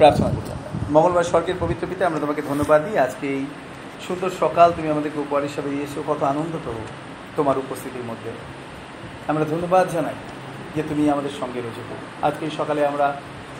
[0.00, 0.54] প্রার্থনা আমরা।
[0.90, 3.42] মঙ্গলবার স্বর্গের পবিত্র পিতা আমরা তোমাকে ধন্যবাদ দিই। আজকে এই
[4.06, 6.82] সুন্দর সকাল তুমি আমাদেরকে উপহার হিসাবে দিয়েছ। কত আনন্দ প্রভু
[7.36, 8.30] তোমার উপস্থিতির মধ্যে।
[9.30, 10.16] আমরা ধন্যবাদ জানাই
[10.74, 11.82] যে তুমি আমাদের সঙ্গে রয়েছো।
[12.26, 13.06] আজকে এই সকালে আমরা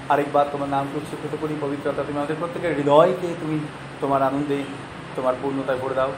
[0.08, 3.56] আরেকবার তোমার নাম উৎসুকৃত করি। পবিত্রতা তুমি আমাদের প্রত্যেকের হৃদয়কে তুমি
[4.00, 4.58] তোমার আনন্দে,
[5.16, 6.12] তোমার পূর্ণতায় ভরে দাও।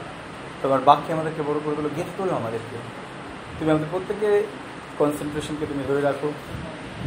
[0.61, 2.77] তোমার বাক্যে আমাদেরকে বড় করে দিলো গেট করো আমাদেরকে।
[3.59, 4.43] তুমি আমাদের প্রত্যেকের
[4.99, 6.29] কনসেন্ট্রেশনকে তুমি ধরে রাখো।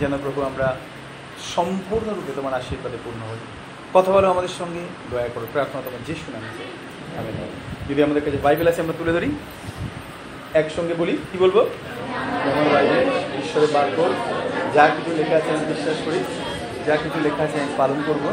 [0.01, 0.69] যেন প্রভু আমরা
[1.55, 3.37] সম্পূর্ণরূপে তোমার আশীর্বাদে পূর্ণ হই।
[3.95, 7.33] কথা বলো আমাদের সঙ্গে, দয়া করো প্রার্থনা তোমার যে শুনে আমি
[7.91, 9.31] যদি আমাদের কাছে বাইবেল আছে, আমরা তুলে ধরি।
[10.55, 11.59] একসঙ্গে বলি, কি বলব?
[11.59, 13.09] আমার বাইবেল
[13.45, 14.15] ঈশ্বরের বাক্য,
[14.75, 16.25] যা কিছু লেখা আছে আমি বিশ্বাস করি,
[16.87, 18.27] যা কিছু লেখা আছে আমি পালন করব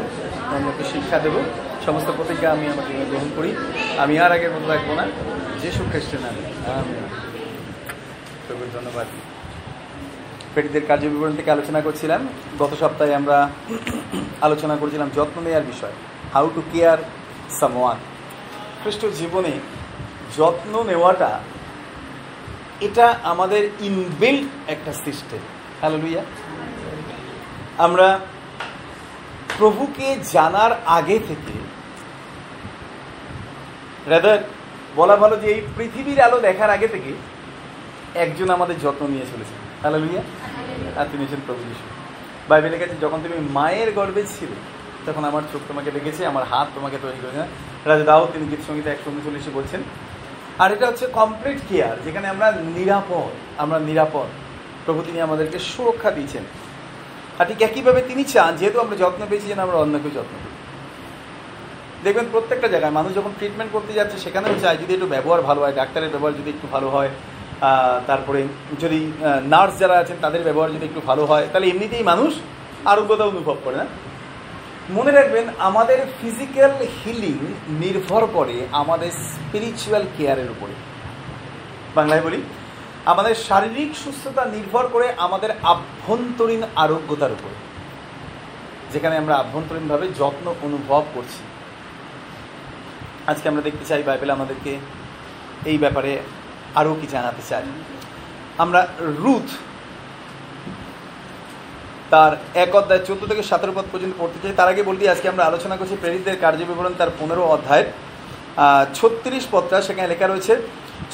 [0.54, 1.42] অন্যকে শিক্ষা দেবো,
[1.86, 3.56] সমস্ত প্রতিজ্ঞা আমি আমার জীবনে গ্রহণ করি।
[3.98, 7.08] আমি আর আগের মতো রাখব না। আমি আমিন।
[8.48, 9.06] প্রভুর ধন্যবাদ।
[10.54, 12.20] পেটিদের কার্য বিবরণ থেকে আলোচনা করছিলাম।
[12.58, 13.36] গত সপ্তাহে আমরা
[14.40, 15.94] আলোচনা করেছিলাম যত্ন নেওয়ার বিষয়।
[16.34, 16.98] হাউ টু কেয়ার
[17.60, 17.98] সামওয়ান
[18.82, 19.52] খ্রিস্ট জীবনে
[20.38, 21.30] যত্ন নেওয়াটা
[22.80, 25.42] এটা আমাদের ইনবিল্ড একটা সিস্টেম
[25.80, 26.22] হ্যালো লুইয়া
[27.78, 28.08] আমরা
[29.58, 31.56] প্রভুকে জানার আগে থেকে
[34.10, 34.38] রাদার
[34.96, 37.12] বলা ভালো যে এই পৃথিবীর আলো দেখার আগে থেকে
[38.14, 40.22] একজন আমাদের যত্ন নিয়ে চলেছে। হ্যালো লুইয়া
[41.46, 41.86] প্রভু যিশু
[42.50, 44.56] বাইবেলে গেছে যখন তুমি মায়ের গর্বে ছিলে,
[45.06, 47.42] তখন আমার চোখ তোমাকে দেখেছে, আমার হাত তোমাকে তৈরি করেছে।
[47.90, 48.90] রাজা দাও তিনি গীত সঙ্গীতে
[49.26, 49.80] চলে এসে বলছেন,
[50.62, 53.32] আর এটা হচ্ছে কমপ্লিট কেয়ার যেখানে আমরা নিরাপদ
[53.62, 54.28] আমরা নিরাপদ।
[54.84, 56.44] প্রভু তিনি আমাদেরকে সুরক্ষা দিয়েছেন।
[57.38, 60.52] আর ঠিক একইভাবে তিনি চান, যেহেতু আমরা যত্ন পেয়েছি যেন আমরা অন্যকে যত্ন করি।
[62.04, 65.74] দেখবেন প্রত্যেকটা জায়গায় মানুষ যখন ট্রিটমেন্ট করতে যাচ্ছে, সেখানেও চায় যদি একটু ব্যবহার ভালো হয়,
[65.80, 67.10] ডাক্তারের ব্যবহার যদি একটু ভালো হয়
[68.06, 68.48] তারপরে
[68.80, 69.12] যদি
[69.44, 72.34] নার্স যারা আছেন, তাদের ব্যবহার যদি একটু ভালো হয়, তাহলে এমনিতেই মানুষ
[72.84, 73.86] আরোগ্যতা অনুভব করে, না?
[74.90, 76.70] মনে রাখবেন, আমাদের ফিজিক্যাল
[77.04, 77.38] হিলিং
[77.68, 80.72] নির্ভর করে আমাদের স্পিরিচুয়াল কেয়ারের উপরে।
[81.94, 82.42] বাংলায় বলি,
[83.06, 87.54] আমাদের শারীরিক সুস্থতা নির্ভর করে আমাদের আভ্যন্তরীণ আরোগ্যতার উপরে।
[88.92, 91.42] যেখানে আমরা আভ্যন্তরীণভাবে যত্ন অনুভব করছি।
[93.26, 94.78] আজকে আমরা দেখতে চাই বাইবেল আমাদেরকে
[95.64, 96.18] এই ব্যাপারে
[96.80, 97.64] আরও কি জানাতে চাই?
[98.62, 98.80] আমরা
[99.22, 99.48] রুথ
[102.12, 102.32] তার
[102.64, 105.74] এক অধ্যায় চোদ্দ থেকে সতেরো পদ পর্যন্ত পড়তে চাই। তার আগে বলতে আজকে আমরা আলোচনা
[105.78, 107.88] করছি প্রেরিতদের কার্য বিবরণ তার পনেরো অধ্যায়ের
[108.98, 110.54] ছত্রিশ পদটা সেখানে লেখা রয়েছে,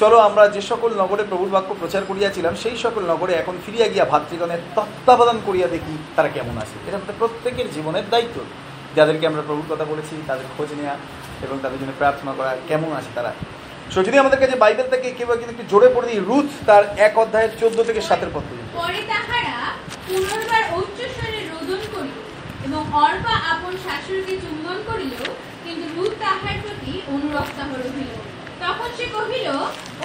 [0.01, 4.05] চলো আমরা যে সকল নগরে প্রভুর বাক্য প্রচার করিয়াছিলাম, সেই সকল নগরে এখন ফিরিয়া গিয়া
[4.13, 8.37] ভাতৃগণের তত্ত্বাবধান করিয়া দেখি তারা কেমন আছে। এটা আমাদের প্রত্যেকের জীবনের দায়িত্ব,
[8.97, 10.97] যাদেরকে আমরা প্রভুর কথা বলেছি, তাদের খোঁজ নেওয়া
[11.45, 13.33] এবং তাদের জন্য প্রার্থনা করা, কেমন আছে তারা?
[13.93, 17.15] সো যদি আমাদের কাছে বাইবেল থেকে কেউ কিন্তু একটু জোরে পড়ে দিই, রুথ তার এক
[17.23, 19.57] অধ্যায়ের চোদ্দ থেকে সাতের পদ পর্যন্ত। পরে তাহারা
[20.07, 22.19] পুনর্বার উচ্চস্বরে রোদন করিল
[22.67, 25.15] এবং অর্পা আপন শাশুড়িকে চুম্বন করিল,
[25.65, 28.11] কিন্তু রূপ তাহার প্রতি অনুরক্তা হইল।
[28.63, 29.49] তখন সে কহিল,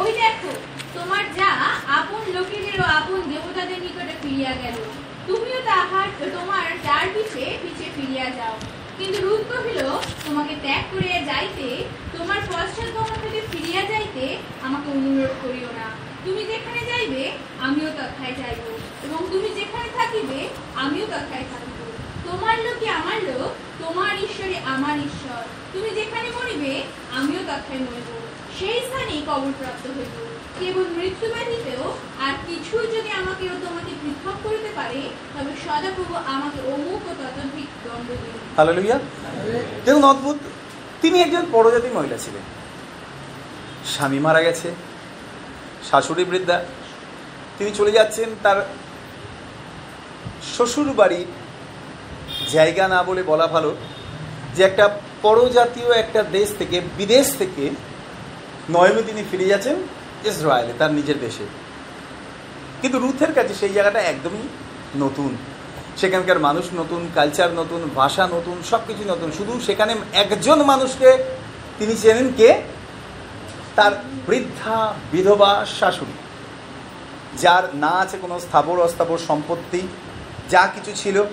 [0.02, 0.52] ওই দেখো,
[0.96, 1.50] তোমার যা
[2.00, 4.78] আপন লোকেদের ও আপন দেবতাদের নিকটে ফিরিয়া গেল।
[5.28, 6.07] তুমিও তাহার,
[6.38, 8.56] তোমার যার পিছে পিছে ফিরিয়া যাও।
[8.97, 9.79] কিন্তু রূপ কহিল,
[10.25, 11.83] তোমাকে ত্যাগ করিয়া যাইতে,
[12.17, 15.85] তোমার পশ্চাৎগমন থেকে ফিরিয়া যাইতে আমাকে অনুরোধ করিও না।
[16.25, 21.91] তুমি যেখানে যাইবে, আমিও তথায় যাইব। এবং তুমি যেখানে থাকিবে, আমিও তথায় থাকিব।
[22.31, 23.51] তোমার লোকই আমার লোক,
[23.84, 26.84] তোমার ঈশ্বরে আমার ঈশ্বর। তুমি যেখানে মরিবে,
[27.16, 30.13] আমিও তথায় মরিব। সেই স্থানেই কবর প্রাপ্ত হইব
[30.59, 31.85] কেবল মৃত্যু ব্যতীতেও
[32.25, 34.99] আর কিছু যদি আমাকে ও তোমাকে পৃথক করিতে পারে,
[35.33, 38.97] তবে সদাপ্রভু আমাকে অমুক ও ততোধিক দণ্ড দিন হ্যালো লুইয়া
[39.85, 40.38] দেখুন অদ্ভুত।
[41.01, 42.43] তিনি একজন পরজাতি মহিলা ছিলেন।
[43.93, 44.67] স্বামী মারা গেছে,
[45.89, 46.57] শাশুড়ি বৃদ্ধা।
[47.57, 48.57] তিনি চলে যাচ্ছেন তার
[50.53, 51.27] শ্বশুর বাড়ির
[52.55, 53.69] জায়গা না বলে বলা ভালো
[54.55, 54.85] যে একটা
[55.25, 57.66] পরজাতীয় একটা দেশ থেকে, বিদেশ থেকে
[58.70, 59.76] নয়মে তিনি ফিরে যাচ্ছেন
[60.26, 61.46] ইসরায়েলে, তার নিজের দেশে।
[62.81, 64.48] কিন্তু রুথের কাছে সেই জায়গাটা একদমই
[64.96, 65.38] নতুন।
[65.98, 71.17] সেখানকার মানুষ নতুন কালচার নতুন, ভাষা নতুন সব কিছু নতুন। শুধু সেখানে একজন মানুষকে
[71.79, 72.62] তিনি চেনেন কে?
[73.76, 73.91] তার
[74.28, 76.14] বৃদ্ধা, বিধবা, শাশুড়ি।
[77.38, 79.88] যার না আছে কোনো স্থাবর, অস্থাবর সম্পত্তি,
[80.50, 81.23] যা কিছু ছিল।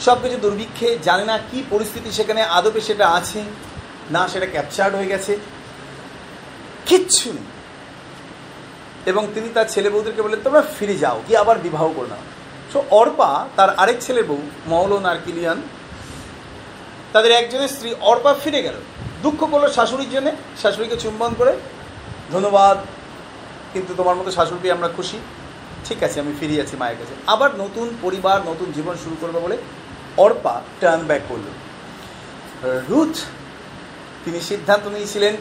[0.00, 3.42] সব কিছু দুর্ভিক্ষে জানে না কি পরিস্থিতি সেখানে আদপে সেটা আছে।
[4.10, 5.38] না, সেটা ক্যাপচার্ড হয়ে গেছে।
[6.86, 7.48] কিচ্ছু নেই।
[9.06, 12.24] এবং তিনি তার ছেলে বউদেরকে বললেন, তোমরা ফিরে যাও কি আবার বিবাহ করে নাও।
[12.72, 14.42] সো অর্পা, তার আরেক ছেলে বউ
[15.06, 15.62] আর কিলিয়ান,
[17.12, 18.74] তাদের একজনের স্ত্রী অর্পা ফিরে গেল।
[19.22, 20.32] দুঃখ করল শাশুড়ির জন্যে।
[20.62, 21.52] শাশুড়িকে চুম্বন করে,
[22.32, 22.78] ধন্যবাদ,
[23.72, 25.18] কিন্তু তোমার মতো শাশুড়ি আমরা খুশি।
[25.84, 29.56] ঠিক আছে, আমি ফিরে যাচ্ছি মায়ের কাছে। আবার নতুন পরিবার, নতুন জীবন শুরু করবে বলে
[30.16, 31.46] অর্পা টার্ন ব্যাক করল।
[32.88, 33.14] রুথ,
[34.24, 35.36] তিনি সিদ্ধান্ত নিয়েছিলেন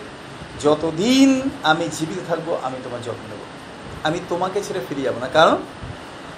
[0.59, 3.39] যতদিন আমি জীবিত থাকব, আমি তোমার যত্ন নেব।
[4.03, 5.57] আমি তোমাকে ছেড়ে ফিরে যাব না। কারণ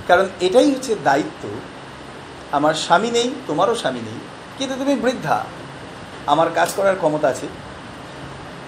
[0.07, 1.49] কারণ এটাই হচ্ছে দায়িত্ব।
[2.51, 4.19] আমার স্বামী নেই, তোমারও স্বামী নেই,
[4.57, 5.45] কিন্তু তুমি বৃদ্ধা।
[6.25, 7.47] আমার কাজ করার ক্ষমতা আছে।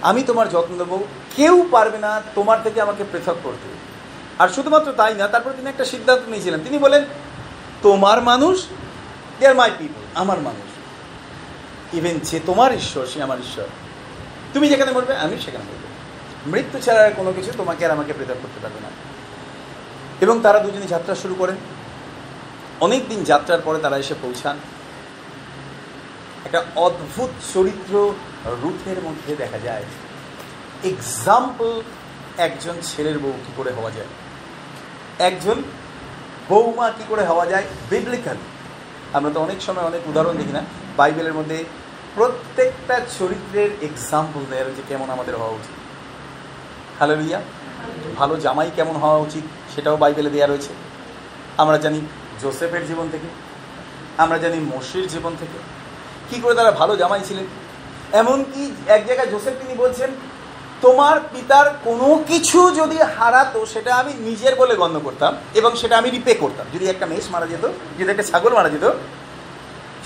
[0.02, 1.04] আমি তোমার যত্ন নেব।
[1.36, 3.70] কেউ পারবে না তোমার থেকে আমাকে পৃথক করতে।
[4.40, 7.06] আর শুধুমাত্র তাই না, তারপরে তিনি একটা সিদ্ধান্ত নিয়েছিলেন। তিনি বলেন,
[7.82, 8.66] তোমার মানুষ
[9.40, 10.74] দে আর মাই পিপল আমার মানুষ।
[11.96, 13.66] ইভেন যে তোমার ঈশ্বর, সে আমার ঈশ্বর।
[14.54, 15.88] তুমি যেখানে মরবে আমি সেখানে মরবো
[16.52, 18.90] মৃত্যু ছাড়া আর কোনো কিছু তোমাকে আর আমাকে পৃথক করতে পারবে না।
[20.22, 21.56] এবং তারা দুজনে যাত্রা শুরু করেন।
[22.80, 24.58] অনেক দিন যাত্রার পরে তারা এসে পৌঁছান।
[26.46, 28.14] একটা অদ্ভুত চরিত্র
[28.46, 29.84] রুথের মধ্যে দেখা যায়।
[30.84, 31.82] এক্সাম্পল
[32.38, 34.08] একজন ছেলের বউ কী করে হওয়া যায়?
[35.20, 35.64] একজন
[36.50, 37.64] বৌমা কী করে হওয়া যায়?
[37.90, 38.38] বিবলিক্যাল
[39.14, 40.62] আমরা তো অনেক সময় অনেক উদাহরণ দেখি না।
[40.98, 41.64] বাইবেলের মধ্যে
[42.16, 45.76] প্রত্যেকটা চরিত্রের এক্সাম্পল দেওয়া যে কেমন আমাদের হওয়া উচিত।
[46.98, 47.42] হ্যালো রিয়া
[48.18, 49.44] ভালো জামাই কেমন হওয়া উচিত
[49.76, 50.70] সেটাও বাইবেলে দেওয়া রয়েছে।
[51.58, 52.02] আমরা জানি
[52.42, 53.28] জোসেফের জীবন থেকে,
[54.18, 55.58] আমরা জানি মসির জীবন থেকে।
[56.30, 57.46] কি করে তারা ভালো জামাই ছিলেন?
[58.14, 60.10] এমনকি এক জায়গায় জোসেফ তিনি বলছেন,
[60.82, 66.10] তোমার পিতার কোনো কিছু যদি হারাতো, সেটা আমি নিজের বলে গণ্য করতাম এবং সেটা আমি
[66.10, 67.66] রিপে করতাম। যদি একটা মেষ মারা যেত,
[68.00, 68.86] যদি একটা ছাগল মারা যেত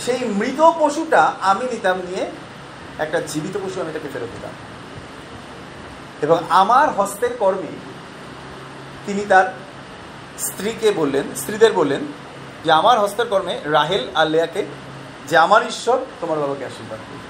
[0.05, 2.31] সেই মৃত পশুটা আমি নিতাম নিয়ে
[2.99, 4.51] একটা জীবিত পশু আমি তাকে ফেরত দিতাম।
[6.21, 7.71] এবং আমার হস্তের কর্মে,
[9.05, 9.53] তিনি তার
[10.39, 12.01] স্ত্রীকে বললেন, স্ত্রীদের বললেন
[12.63, 14.65] যে, আমার হস্তের কর্মে রাহেল আর লেয়াকে
[15.27, 17.27] যে আমার ঈশ্বর, তোমার বাবাকে আশীর্বাদ করবে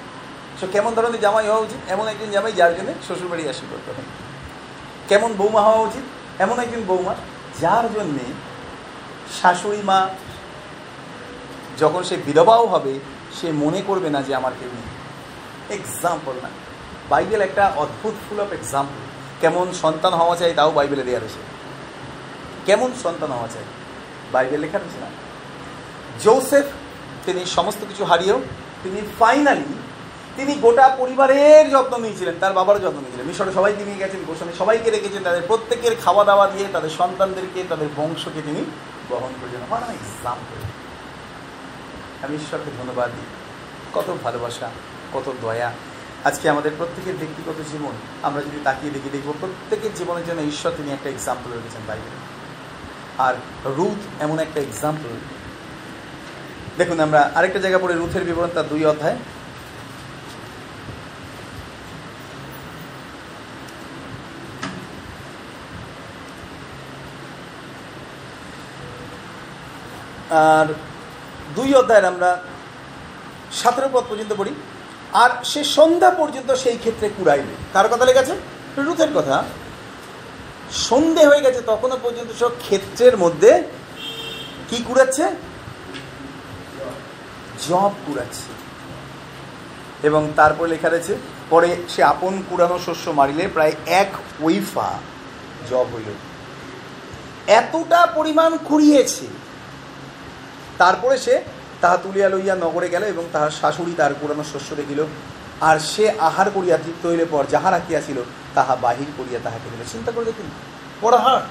[0.59, 1.91] সো কেমন ধরনের জামাই হওয়া উচিত?
[1.91, 4.05] এমন একজন জামাই যার জন্য শ্বশুরবাড়ি আশীর্বাদ করেন
[5.07, 6.05] কেমন বৌমা হওয়া উচিত?
[6.41, 7.15] এমন একজন বৌমা
[7.61, 8.25] যার জন্যে
[9.41, 10.09] শাশুড়ি মা
[11.79, 12.99] যখন সে বিধবাও হবে,
[13.41, 16.49] সে মনে করবে না যে আমার কেউ নেই। এক্সাম্পল না।
[17.09, 19.07] বাইবেল একটা অদ্ভুত ফুল অফ এক্সাম্পল
[19.41, 21.39] কেমন সন্তান হওয়া চাই তাও বাইবেলে দেওয়া রয়েছে।
[22.65, 23.63] কেমন সন্তান হওয়া চাই?
[24.31, 25.07] বাইবেল লেখা রয়েছে না।
[26.23, 26.65] জোসেফ
[27.25, 28.41] তিনি সমস্ত কিছু হারিয়েও,
[28.83, 29.73] তিনি ফাইনালি
[30.35, 34.91] তিনি গোটা পরিবারের যত্ন নিয়েছিলেন, তার বাবার যত্ন নিয়েছিলেন। মিশরে সবাইকে নিয়ে গেছেন গোসনে সবাইকে
[34.91, 38.65] রেখেছেন, তাদের প্রত্যেকের খাওয়া দাওয়া দিয়ে, তাদের সন্তানদেরকে, তাদের বংশকে তিনি
[39.09, 40.66] বহন করেছেন। এক্সাম্পল
[42.23, 43.29] আমি ঈশ্বরকে ধন্যবাদ দিই।
[43.93, 44.69] কত ভালোবাসা,
[45.13, 45.71] কত দয়া।
[46.23, 47.91] আজকে আমাদের প্রত্যেকের ব্যক্তিগত জীবন,
[48.23, 52.17] আমরা যদি তাকিয়ে দেখি, দেখব প্রত্যেকের জীবনের জন্য ঈশ্বর তিনি একটা এক্সাম্পল রেখেছেন বাইবেলে।
[53.17, 53.33] আর
[53.65, 55.09] রুথ এমন একটা এক্সাম্পল
[56.77, 59.17] দেখুন, আমরা আরেকটা জায়গা পড়ে রুথের বিবরণ, তার দুই অধ্যায়।
[70.29, 70.73] আর
[71.57, 72.43] দুই অধ্যায়ের আমরা
[73.51, 74.53] সতেরো পদ পর্যন্ত পড়ি।
[75.13, 78.35] আর সে সন্ধ্যা পর্যন্ত সেই ক্ষেত্রে কুড়াইবে। কার কথা লেগেছে?
[78.77, 79.43] রুথের কথা।
[80.71, 83.63] সন্ধে হয়ে গেছে, তখনও পর্যন্ত সব ক্ষেত্রের মধ্যে
[84.69, 85.23] কি কুড়াচ্ছে?
[87.67, 88.53] জব কুড়াচ্ছে।
[90.07, 91.15] এবং তারপরে লেখা রয়েছে,
[91.49, 94.11] পরে সে আপন কুড়ানো শস্য মারিলে প্রায় এক
[94.41, 94.99] ওইফা
[95.69, 96.13] জব হইল।
[97.47, 99.46] এতটা পরিমাণ কুড়িয়েছে।
[100.77, 101.41] তারপরে সে
[101.81, 105.03] তাহা তুলিয়া লইয়া নগরে গেল এবং তাহার শাশুড়ি তার পুরানো শস্য দেখিল।
[105.61, 108.21] আর সে আহার করিয়া তৃপ্ত হইলে পর যাহা রাখিয়াছিল,
[108.55, 110.45] তাহা বাহির করিয়া তাহাকে দিল। চিন্তা করে দেখুন
[111.01, 111.41] পড়াহার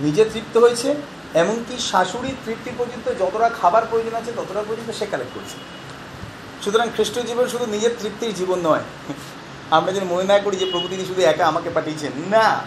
[0.00, 0.94] নিজে তৃপ্ত হয়েছে,
[1.34, 5.56] এমনকি শাশুড়ির তৃপ্তি পর্যন্ত যতটা খাবার প্রয়োজন আছে, ততটা পর্যন্ত সে কালেক্ট করছে।
[6.64, 8.80] সুতরাং খ্রিস্ট জীবন শুধু নিজের তৃপ্তির জীবন নয়।
[9.70, 12.60] আমরা যেন মনে না করি যে প্রভু তিনি শুধু একা আমাকে পাঠিয়েছেন। না।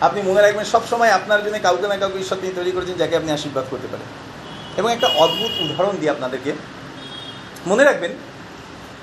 [0.00, 3.32] আপনি মনে রাখবেন, সবসময় আপনার জন্য কাউকে না কাউকে ঈশ্বর তিনি তৈরি করেছেন, যাকে আপনি
[3.32, 4.27] আশীর্বাদ করতে পারেন।
[4.78, 6.52] এবং একটা অদ্ভুত উদাহরণ দিই আপনাদেরকে
[7.66, 8.12] মনে রাখবেন,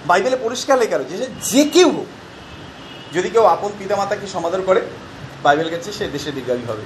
[0.07, 2.05] বাইবেলে পরিষ্কার লেখা রয়েছে যে যে কেউ
[3.13, 4.81] যদি কেউ আপন পিতামাতাকে সমাদর করে,
[5.43, 6.83] বাইবেল কাছে সে দেশে দীর্ঘায়ী হবে।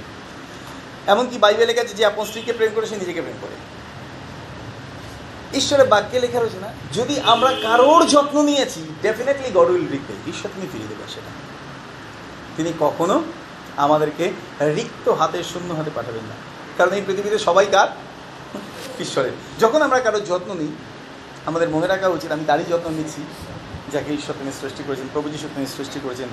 [1.06, 3.56] এমনকি বাইবেলের কাছে যে আপন স্ত্রীকে প্রেম করে, সে নিজেকে প্রেম করে।
[5.58, 10.50] ঈশ্বরের বাক্যে লেখা রয়েছে না, যদি আমরা কারোর যত্ন নিয়েছি ডেফিনেটলি গড উইল রিপে ঈশ্বর
[10.54, 11.32] তিনি ফিরিয়ে দেবে সেটা।
[12.56, 13.22] তিনি কখনো
[13.76, 14.24] আমাদেরকে
[14.76, 16.36] রিক্ত হাতে, শূন্য হাতে পাঠাবেন না।
[16.78, 17.88] কারণ এই পৃথিবীতে সবাই কার
[19.06, 20.72] ঈশ্বরের। যখন আমরা কারোর যত্ন নিই,
[21.46, 23.20] আমাদের মনে রাখা উচিত, আমি তারই যত্ন নিচ্ছি,
[23.92, 26.28] যাকে ঈশ্বর তিনি সৃষ্টি করেছেন, প্রভু যিশু তিনি সৃষ্টি করেছেন।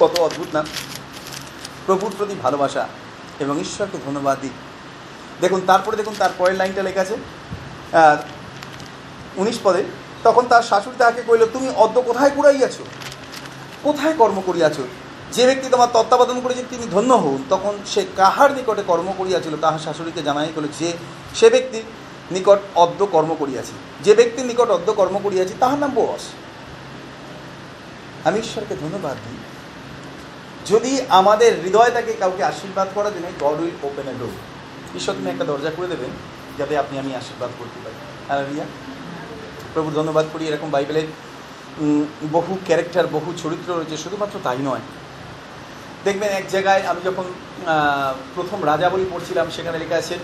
[0.00, 0.64] কত অদ্ভুত না?
[1.86, 2.88] প্রভুর প্রতি ভালোবাসা
[3.40, 4.50] এবং ঈশ্বরকে ধন্যবাদ দিই।
[5.40, 7.16] দেখুন, তারপরে দেখুন, তার পরের লাইনটা লেখা আছে
[9.36, 9.82] উনিশ পদে,
[10.22, 12.76] তখন তার শাশুড়ি তাহাকে কইল তুমি অদ্য কোথায় কুড়াইয়াছ
[13.82, 14.76] কোথায় কর্ম করিয়াছ?
[15.32, 19.78] যে ব্যক্তি তোমার তত্ত্বাবধান করেছে তিনি ধন্য হন। তখন সে কাহার নিকটে কর্ম করিয়াছিল তাহার
[19.78, 20.88] শাশুড়িকে জানাই গেল যে,
[21.38, 21.78] সে ব্যক্তি
[22.30, 23.74] নিকট অদ্য কর্ম করিয়াছি।
[24.04, 26.22] যে ব্যক্তির নিকট অদ্য কর্ম করিয়াছি, তাহার নাম বস
[28.28, 29.40] আমি ঈশ্বরকে ধন্যবাদ দিই।
[30.72, 34.34] যদি আমাদের হৃদয় তাকে কাউকে আশীর্বাদ করা দিনে God will open a door
[34.96, 36.12] ঈশ্বর, তুমি একটা দরজা করে দেবেন,
[36.58, 37.98] যাতে আপনি আমি আশীর্বাদ করতে পারি।
[38.50, 38.66] রিয়া
[39.74, 41.08] প্রভু, ধন্যবাদ করি। এরকম বাইবেলের
[42.32, 44.84] বহু ক্যারেক্টার, বহু চরিত্র রয়েছে, শুধুমাত্র তাই নয়।
[46.06, 47.26] দেখবেন এক জায়গায় আমি যখন
[48.34, 50.16] প্রথম রাজাবলী পড়ছিলাম, সেখানে লেখা আছে,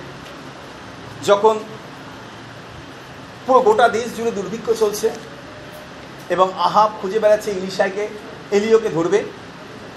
[1.28, 1.54] যখন
[3.44, 5.08] পুরো গোটা দেশ জুড়ে দুর্ভিক্ষ চলছে
[6.34, 8.04] এবং আহাব খুঁজে বেড়াচ্ছে ইলিশাকে
[8.56, 9.20] এলিওকে ধরবে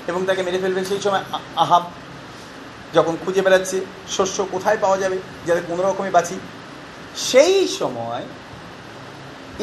[0.10, 1.24] এবং তাকে মেরে ফেলবেন সেই সময়
[1.64, 1.84] আহাব
[2.96, 3.78] যখন খুঁজে বেড়াচ্ছে,
[4.16, 6.36] শস্য কোথায় পাওয়া যাবে যাতে কোনো রকমে বাঁচি,
[7.30, 8.24] সেই সময়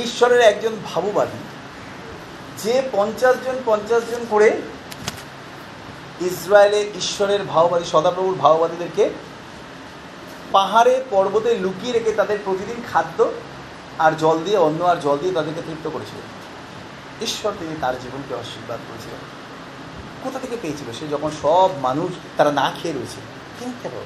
[0.05, 1.41] ঈশ্বরের একজন ভাবুবাদী,
[2.63, 4.49] যে পঞ্চাশ জন পঞ্চাশ জন করে
[6.21, 9.11] ইসরায়েলের ঈশ্বরের ভাওবাদী, সদাপ্রভুর ভাওবাদীদেরকে
[10.53, 13.33] পাহাড়ে, পর্বতে লুকিয়ে রেখে তাদের প্রতিদিন খাদ্য
[13.99, 16.39] আর জল দিয়ে অন্য আর জল দিয়ে তাদেরকে তৃপ্ত করেছিলেন
[17.23, 19.19] ঈশ্বর তিনি তার জীবনকে আশীর্বাদ করেছিলেন।
[20.23, 20.93] কোথা থেকে পেয়েছিল?
[20.93, 23.21] সে যখন সব মানুষ তারা না খেয়ে রয়েছে
[23.83, 24.05] করো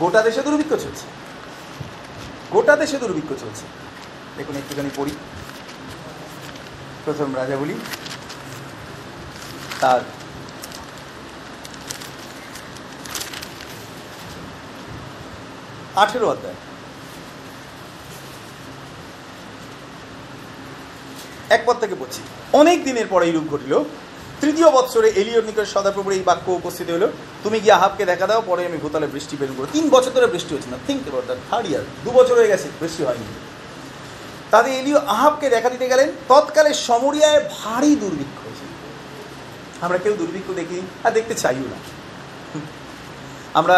[0.00, 1.06] গোটা দেশে দুর্ভিক্ষ চলছে।
[2.50, 3.66] গোটা দেশে দুর্ভিক্ষ চলছে।
[4.36, 5.10] দেখুন, একটুখানি পড়ি।
[7.04, 7.74] প্রথম রাজা বলি,
[9.80, 10.00] তার
[16.02, 16.58] আঠেরো অধ্যায়।
[21.56, 22.20] এক পদ থেকে বলছি
[22.60, 23.74] অনেক দিনের পরে এইরূপ ঘটিল।
[24.42, 27.08] তৃতীয় বৎসরে এলিয়র নিকট সদাপ্রভুর এই বাক্য উপস্থিত হলো
[27.44, 30.52] তুমি গিয়ে আহাবকে দেখা দাও, পরে আমি ভূতলে বৃষ্টি বের করব। তিন বছর ধরে বৃষ্টি
[30.54, 33.26] হচ্ছে না। Think about that third year দু বছর হয়ে গেছে, বৃষ্টি হয়নি।
[34.52, 38.66] তাদের এলিও আহাবকে দেখা দিতে গেলেন। তৎকালে সমরিয়ায় ভারী দুর্ভিক্ষ হয়েছে।
[39.84, 41.78] আমরা কেউ দুর্ভিক্ষ দেখি আর দেখতে চাইও না।
[43.58, 43.76] আমরা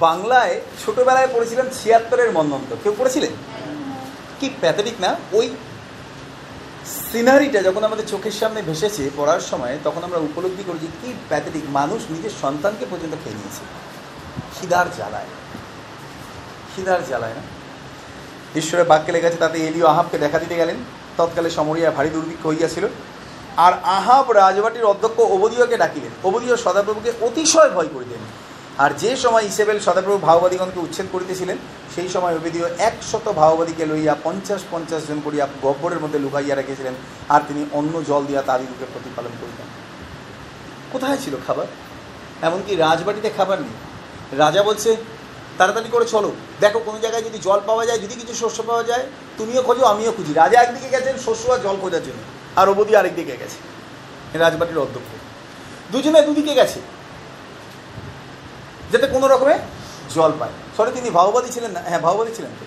[0.00, 3.30] বাংলায় ছোটবেলায় পড়েছিলাম ছিয়াত্তরের মন্নন্ত কেউ পড়েছিলেন?
[4.40, 5.16] কি প্যাথেটিক না?
[5.32, 5.56] ওই
[7.12, 11.62] সিনারিটা যখন আমাদের চোখের সামনে ভেসেছে পড়ার সময়, তখন আমরা উপলব্ধি করি যে কি প্যাথেটিক
[11.68, 13.64] মানুষ নিজের সন্তানকে পর্যন্ত খেয়ে নিয়েছে।
[14.60, 15.26] খিদার জ্বালায়।
[16.76, 17.42] খিদার জ্বালায় না?
[18.58, 20.76] ঈশ্বরের বাক্যে লেগেছে তাতে এলিও আহাবকে দেখা দিতে গেলেন।
[21.16, 22.86] তৎকালে সমরিয়া ভারী দুর্ভিক্ষ হইয়াছিল।
[23.56, 28.17] আর আহাব রাজবাটির অধ্যক্ষ অবদীয়কে ডাকিলেন। অবদীয় সদাপ্রভুকে অতিশয় ভয় করিলেন।
[28.78, 31.58] আর যে সময় ইসেবেল সদাপ্রভু ভাওবাদীগণকে উচ্ছেদ করিতেছিলেন,
[31.94, 36.94] সেই সময় অবেদীয় একশত ভাওবাদীকে লইয়া পঞ্চাশ পঞ্চাশ জন করিয়া গব্বরের মধ্যে লুকাইয়া রেখেছিলেন,
[37.28, 39.66] আর তিনি অন্য জল দিয়া তাদিগকে প্রতিপালন করিতেন।
[40.92, 41.66] কোথায় ছিল খাবার?
[42.42, 43.74] এমনকি রাজবাটিতে খাবার নেই।
[44.38, 44.96] রাজা বলছে,
[45.58, 46.30] তাড়াতাড়ি করে চলো।
[46.60, 49.04] দেখো, কোনো জায়গায় যদি জল পাওয়া যায়, যদি কিছু শস্য পাওয়া যায়,
[49.38, 52.20] তুমিও খোঁজো, আমিও খুঁজি। রাজা একদিকে গেছেন, শস্য আর জল খোঁজার জন্য,
[52.56, 53.58] আর অবধি আরেকদিকে গেছে
[54.38, 55.10] রাজবাটির অধ্যক্ষ।
[55.92, 56.80] দুজনে দুদিকে গেছে।
[58.92, 59.58] যাতে কোনো রকমে
[60.14, 62.66] জল পায়। সরি তিনি ভাওবাদী ছিলেন না। হ্যাঁ ভাওবাদী ছিলেন তো।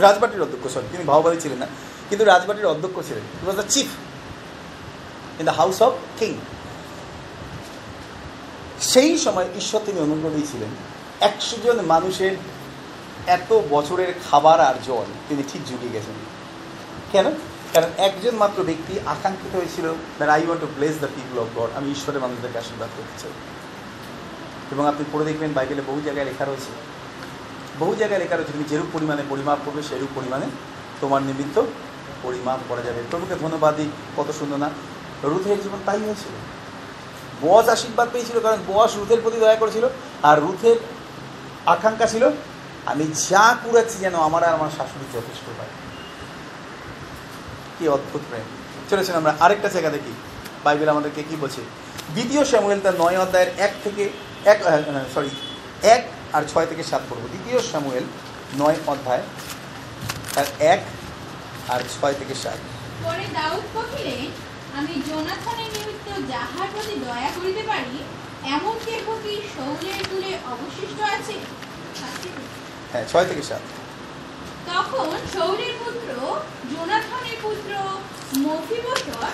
[0.00, 1.66] রাজবাটির অধ্যক্ষ সরি তিনি ভাওবাদী ছিলেন না।
[2.08, 3.86] কিন্তু রাজবাটির অধ্যক্ষ ছিলেন। He was the chief
[5.40, 6.34] in the house of king
[8.80, 10.68] সেই সময় ঈশ্বর তিনি অনুগ্রহ দিয়েছিলেন
[11.20, 12.36] একশো জন মানুষের
[13.26, 16.14] এত বছরের খাবার আর জল তিনি ঠিক জুগিয়ে গেছেন।
[17.12, 17.24] কেন?
[17.72, 21.76] কারণ একজন মাত্র ব্যক্তি আকাঙ্ক্ষিত হয়েছিল that I want to bless the people of God
[21.76, 23.30] আমি ঈশ্বরের মানুষদেরকে আশীর্বাদ করতে চাই।
[24.72, 26.70] এবং আপনি পড়ে দেখবেন বাইবেলে বহু জায়গায় লেখা রয়েছে।
[27.78, 30.46] বহু জায়গায় লেখা রয়েছে, তুমি যেরূপ পরিমাণে পরিমাপ করবে, সেরূপ পরিমাণে
[31.00, 31.62] তোমার নিমিত্ত
[32.22, 34.70] পরিমাপ করা যাবে। প্রভুকে ধন্যবাদ দিই, কত সুন্দর না?
[35.22, 36.34] রুথের জীবন তাই হয়েছিল।
[37.42, 39.84] বস আশীর্বাদ পেয়েছিল, কারণ বস রুথের প্রতি দয়া করেছিল,
[40.22, 40.76] আর রুথের
[41.66, 42.24] আকাঙ্ক্ষা ছিল,
[42.86, 45.72] আমি যা কুড়াচ্ছি যেন আমার আর আমার শাশুড়ি যথেষ্ট পায়
[47.78, 48.46] কি অদ্ভুত প্রেম।
[48.90, 50.12] চলেছেন আমরা আরেকটা জায়গা দেখি।
[50.64, 51.60] বাইবেল আমাদেরকে কি বলছে?
[52.14, 54.04] দ্বিতীয় স্যামুয়েল তার নয় অধ্যায়ের এক থেকে
[54.52, 54.58] এক
[55.14, 55.30] সরি
[55.94, 56.02] এক
[56.36, 58.04] আর ছয় থেকে সাত পড়ব। দ্বিতীয় স্যামুয়েল
[58.60, 59.24] নয় অধ্যায়
[60.38, 60.80] আর এক
[61.72, 62.58] আর ছয় থেকে সাত।
[63.04, 64.26] পরে দাউদ কহিলেন
[64.78, 67.94] আমি জোনাথনের নিমিত্ত যাহার প্রতি দয়া করিতে পারি
[68.56, 71.36] এমন কেহ কি শৌলের দূরে অবশিষ্ট আছে?
[72.90, 73.62] হ্যাঁ ছয় থেকে সাত।
[74.70, 76.08] তখন শৌরের পুত্র
[76.72, 77.72] জোনাথনের পুত্র
[78.44, 79.26] মফিবসর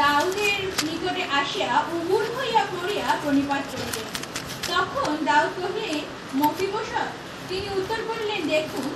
[0.00, 4.23] দাউদের নিকটে আসিয়া উগুর হইয়া পড়িয়া প্রণিপাত করিলেন।
[4.70, 6.04] তখন দাউদ কহিলেন
[6.40, 7.08] মফিবসর
[7.48, 8.88] তিনি উত্তর করিলেন, দেখুন,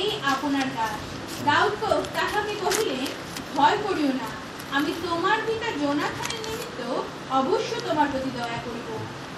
[0.00, 0.96] এই আপনার কাজ
[1.48, 1.72] দাউদ
[2.16, 3.06] তাহাকে কহিলেন,
[3.56, 4.28] ভয় করিও না।
[4.76, 6.80] আমি তোমার পিতা জোনাথনের নিমিত্ত
[7.40, 8.88] অবশ্য তোমার প্রতি দয়া করিব।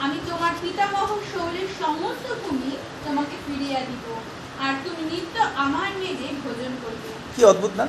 [0.04, 2.72] আমি তোমার পিতামহ শৌলের সমস্ত ভূমি
[3.04, 4.06] তোমাকে ফিরিয়া দিব।
[4.64, 5.34] আর তুমি নিত্য
[5.64, 7.86] আমার মেজে ভোজন করবে। কি অদ্ভুত না?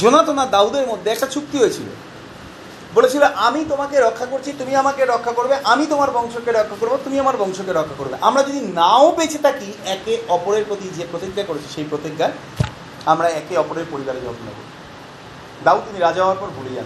[0.00, 1.88] জোনাতন আর দাউদের মধ্যে একটা চুক্তি হয়েছিল।
[2.94, 7.18] বলেছিল, আমি তোমাকে রক্ষা করছি, তুমি আমাকে রক্ষা করবে, আমি তোমার বংশকে রক্ষা করব, তুমি
[7.18, 11.74] আমার বংশকে রক্ষা করবে। আমরা যদি নাও বেঁচে থাকি, একে অপরের প্রতি যে প্রতিজ্ঞা করেছি,
[11.74, 12.32] সেই প্রতিজ্ঞায়
[13.06, 14.58] আমরা একে অপরের পরিবারে যত্ন নেব।
[15.64, 16.84] দাউদ তিনি রাজা হওয়ার পর ভুলে যান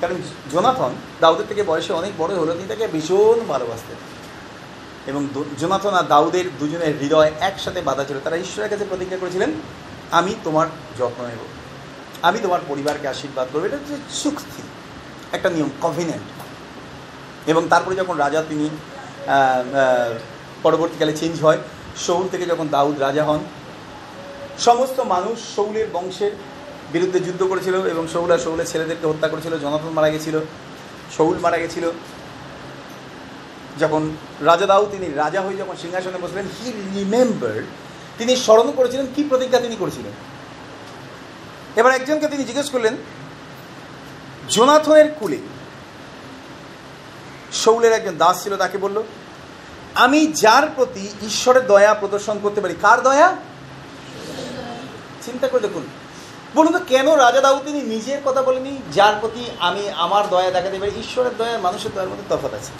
[0.00, 0.14] কারণ
[0.52, 3.96] জোনাথন, দাউদের থেকে বয়সে অনেক বড় হলো তিনি তাকে ভীষণ ভালোবাসতেন।
[5.06, 5.28] এবং
[5.58, 9.52] জোনাথন আর দাউদের দুজনের হৃদয় একসাথে বাধা ছিল। তারা ঈশ্বরের কাছে প্রতিজ্ঞা করেছিলেন,
[10.10, 10.66] আমি তোমার
[10.98, 11.38] যত্ন নেব।
[12.22, 14.62] আমি তোমার পরিবারকে আশীর্বাদ করব। এটা হচ্ছে চুক্তি
[15.36, 16.26] একটা নিয়ম কভিনেন্ট
[17.52, 18.66] এবং তারপরে যখন রাজা তিনি
[20.64, 21.60] পরবর্তীকালে চেঞ্জ হয়
[22.04, 23.40] শৌল থেকে যখন দাউদ রাজা হন,
[24.66, 26.32] সমস্ত মানুষ শৌলের বংশের
[26.92, 30.36] বিরুদ্ধে যুদ্ধ করেছিল এবং শৌল আর শৌলের ছেলেদেরকে হত্যা করেছিল জনাতন মারা গেছিল
[31.16, 31.84] শৌল মারা গেছিল।
[33.80, 34.02] যখন
[34.48, 37.56] রাজা দাউদ তিনি রাজা হয়ে যখন সিংহাসনে বসলেন হি রিমেম্বার
[38.18, 40.14] তিনি স্মরণ করেছিলেন কি প্রতিজ্ঞা তিনি করেছিলেন।
[41.80, 42.94] এবার একজনকে তিনি জিজ্ঞেস করলেন
[44.50, 45.36] জোনাথনের কুলে
[47.52, 49.02] শৌলের একজন দাস ছিল, তাকে বলল,
[49.94, 53.36] আমি যার প্রতি ঈশ্বরের দয়া প্রদর্শন করতে পারি, কার দয়া?
[55.22, 55.86] চিন্তা করে দেখুন।
[56.54, 60.78] বলুন তো, কেন রাজা দাউ তিনি নিজের কথা বলেনি যার প্রতি আমি আমার দয়া দেখাতে
[60.78, 60.90] পারি?
[61.00, 62.72] ঈশ্বরের দয়া, মানুষের দয়ার মধ্যে তফাৎ আছে।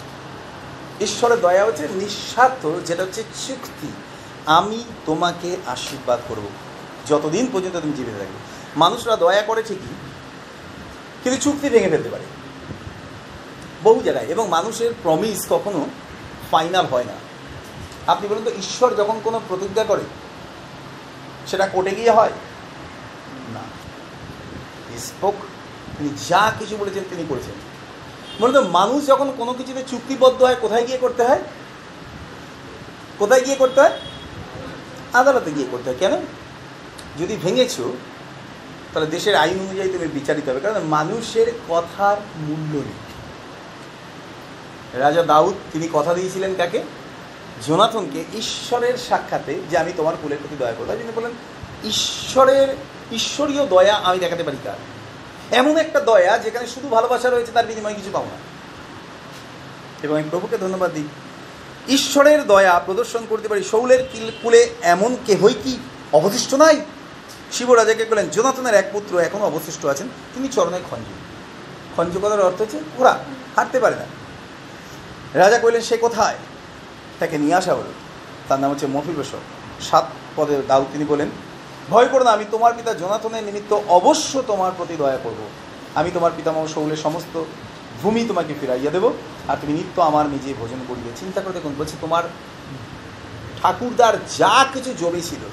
[1.03, 3.87] ঈশ্বরের দয়া হচ্ছে নিঃস্বার্থ, যেটা হচ্ছে চুক্তি।
[4.45, 6.49] আমি তোমাকে আশীর্বাদ করব।
[7.07, 8.39] যতদিন পর্যন্ত তুমি জীবিত থাকবে।
[8.75, 10.10] মানুষরা দয়া করে ঠিকই
[11.23, 12.23] কিন্তু চুক্তি ভেঙে ফেলতে পারে।
[13.83, 15.85] বহু জায়গায়। এবং মানুষের প্রমিস কখনো
[16.51, 17.13] ফাইনাল হয় না।
[18.07, 20.01] আপনি বলুন তো, ঈশ্বর যখন কোনো প্রতিজ্ঞা করে,
[21.47, 22.31] সেটা কোর্টে গিয়ে হয়?
[23.53, 23.59] না।
[24.99, 25.35] স্পোক
[25.97, 27.53] তিনি যা কিছু বলেছেন তিনি করেছেন।
[28.39, 31.43] মনে তো, মানুষ যখন কোনো কিছুতে চুক্তিবদ্ধ হয়, কোথায় গিয়ে করতে হয়?
[33.17, 33.99] কোথায় গিয়ে করতে হয়?
[35.13, 36.25] আদালতে গিয়ে করতে হয়। কেন?
[37.19, 37.93] যদি ভেঙেছো
[38.93, 43.11] তাহলে দেশের আইন অনুযায়ী তুমি বিচারিত হবে, কারণ মানুষের কথার মূল্য নেই।
[44.93, 46.83] রাজা দাউদ, তিনি কথা দিয়েছিলেন কাকে?
[47.67, 51.31] জোনাথনকে ঈশ্বরের সাক্ষাতে যে আমি তোমার কুলের প্রতি দয়া করব। তিনি বলেন
[51.83, 52.75] ঈশ্বরের,
[53.11, 54.73] ঈশ্বরীয় দয়া আমি দেখাতে পারি কার?
[55.51, 58.37] এমন একটা দয়া যেখানে শুধু ভালোবাসা রয়েছে, তার বিনিময়ে কিছু পাবো না।
[60.03, 61.07] এবং আমি প্রভুকে ধন্যবাদ দিই।
[61.89, 65.77] ঈশ্বরের দয়া প্রদর্শন করতে পারি, শৌলের কিল- এমন কেহই কি
[66.13, 66.81] অবশিষ্ট নাই?
[67.51, 71.07] শিবরাজাকে বললেন জোনাথনের এক পুত্র এখনও অবশিষ্ট আছেন, তিনি চরণে খঞ্জ।
[71.95, 73.13] খঞ্জ কথার অর্থ হচ্ছে, ওরা
[73.55, 74.05] হাঁটতে পারে না।
[75.33, 76.37] রাজা কইলেন সে কোথায়?
[77.19, 77.91] তাকে নিয়ে আসা হলো।
[78.47, 79.43] তার নাম হচ্ছে মফিবসর
[79.89, 81.29] সাত পদে দাউদ তিনি বলেন,
[81.89, 85.41] ভয় করো না, আমি তোমার পিতা জোনাথনের নিমিত্ত অবশ্য তোমার প্রতি দয়া করব।
[85.95, 87.43] আমি তোমার পিতামহ শৌলের সমস্ত
[88.01, 89.05] ভূমি তোমাকে ফিরাইয়া দেব,
[89.47, 92.23] আর তুমি নিত্য আমার নিজে ভোজন করিবে। চিন্তা করে দেখুন, বলছি তোমার
[93.61, 95.43] ঠাকুরদার যা কিছু জমি ছিল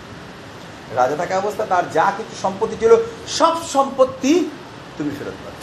[0.94, 2.96] রাজা থাকা অবস্থা, তার যা কিছু সম্পত্তি ছিল,
[3.28, 4.50] সব সম্পত্তি
[4.98, 5.58] তুমি ফেরত পাবে।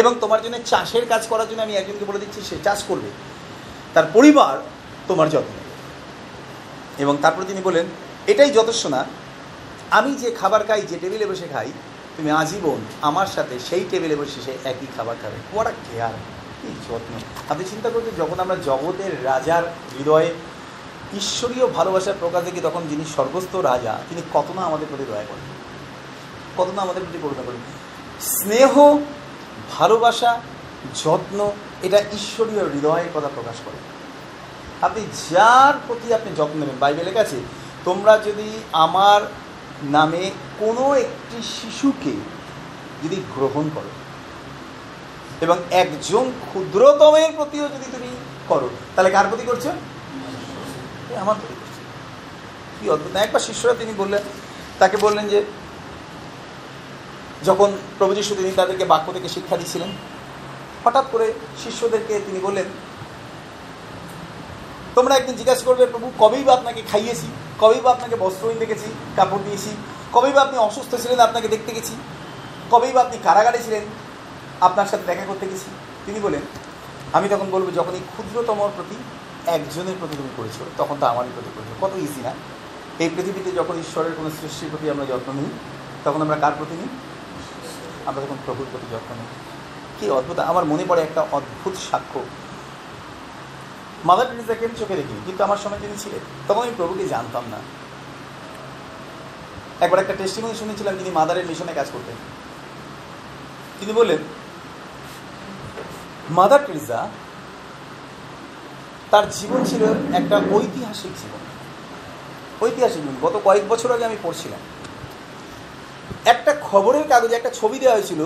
[0.00, 3.10] এবং তোমার জন্য চাষের কাজ করার জন্য আমি একজনকে বলে দিচ্ছি, সে চাষ করবে।
[3.94, 4.58] তার পরিবার
[5.08, 5.52] তোমার যত্ন
[6.98, 7.86] এবং তারপরে তিনি বলেন,
[8.26, 9.04] এটাই যথেষ্ট না।
[9.90, 11.72] আমি যে খাবার খাই, যে টেবিলে বসে খাই,
[12.16, 16.12] তুমি আজীবন আমার সাথে সেই টেবিলে বসে সে একই খাবার খাবে। কেয়ার
[16.62, 17.14] কি যত্ন।
[17.48, 19.62] আপনি চিন্তা করছেন যখন আমরা জগতের রাজার
[19.98, 20.34] হৃদয়ে
[21.16, 25.54] ঈশ্বরীয় ভালোবাসার প্রকাশে কি তখন যিনি সর্বস্ত রাজা, তিনি কত না আমাদের প্রতি দয়া করেন?
[26.56, 27.60] কত না আমাদের প্রতি করুণা করেন?
[28.20, 28.98] স্নেহ,
[29.78, 30.40] ভালোবাসা,
[31.04, 31.50] যত্ন,
[31.82, 33.76] এটা ঈশ্বরীয় হৃদয়ের কথা প্রকাশ করে।
[34.82, 37.36] আপনি যার প্রতি আপনি যত্ন নেবেন, বাইবেলে গেছে
[37.84, 39.20] তোমরা যদি আমার
[39.82, 42.12] নামে কোনো একটি শিশুকে
[43.04, 43.88] যদি গ্রহণ করো
[45.40, 48.06] এবং একজন ক্ষুদ্রতমের প্রতিও যদি তুমি
[48.48, 49.66] করো, তাহলে কার প্রতি করছ?
[51.22, 51.76] আমার করছ
[52.80, 54.22] কি অদ্ভুত। একবার শিষ্যরা তিনি বললেন,
[54.78, 55.40] তাকে বললেন যে,
[57.48, 59.90] যখন প্রভু যিশু তিনি তাদেরকে বাক্য থেকে শিক্ষা দিচ্ছিলেন
[60.84, 61.26] হঠাৎ করে
[61.64, 62.64] শিষ্যদেরকে তিনি বললেন,
[64.94, 67.26] তোমরা একদিন জিজ্ঞাসা করবে, প্রভু, কবেই বা আপনাকে খাইয়েছি?
[67.60, 69.70] কবেই বা আপনাকে বস্ত্রহীন দেখেছি, কাপড় দিয়েছি?
[70.12, 71.94] কবেই বা আপনি অসুস্থ ছিলেন, আপনাকে দেখতে গেছি?
[72.70, 73.84] কবেই বা আপনি কারাগারে ছিলেন,
[74.60, 75.68] আপনার সাথে দেখা করতে গেছি?
[76.06, 76.40] তিনি বলেন
[77.12, 78.96] আমি তখন বলব যখন এই ক্ষুদ্রতমর প্রতি
[79.46, 82.34] একজনের প্রতি তুমি করেছ তখন তো আমারই প্রতি করেছ কত ইজি না?
[82.98, 85.44] এই পৃথিবীতে যখন ঈশ্বরের কোনো সৃষ্টির প্রতি আমরা যত্ন নিই,
[86.04, 86.88] তখন আমরা কার প্রতি নিই?
[88.06, 89.26] আমরা তখন প্রভুর প্রতি যত্ন নিই।
[90.00, 92.24] কি অদ্ভুত, আমার মনে পড়ে একটা অদ্ভুত সাক্ষ্য।
[94.04, 95.20] মাদার টেরিজাকে আমি চোখে দেখিনি?
[95.26, 97.58] কিন্তু আমার সময় তিনি ছিলেন। তখন আমি প্রভুকে জানতাম না।
[99.80, 102.16] একবার একটা টেস্টিমনি শুনেছিলাম, তিনি মাদারের মিশনে কাজ করতেন।
[103.80, 104.18] তিনি বললেন
[106.30, 107.08] মাদার টেরিজা
[109.10, 111.38] তার জীবন ছিল একটা ঐতিহাসিক জীবন।
[112.66, 114.60] ঐতিহাসিক জীবন। গত কয়েক বছর আগে আমি পড়ছিলাম।
[116.24, 118.24] একটা খবরের কাগজে একটা ছবি দেওয়া হয়েছিল,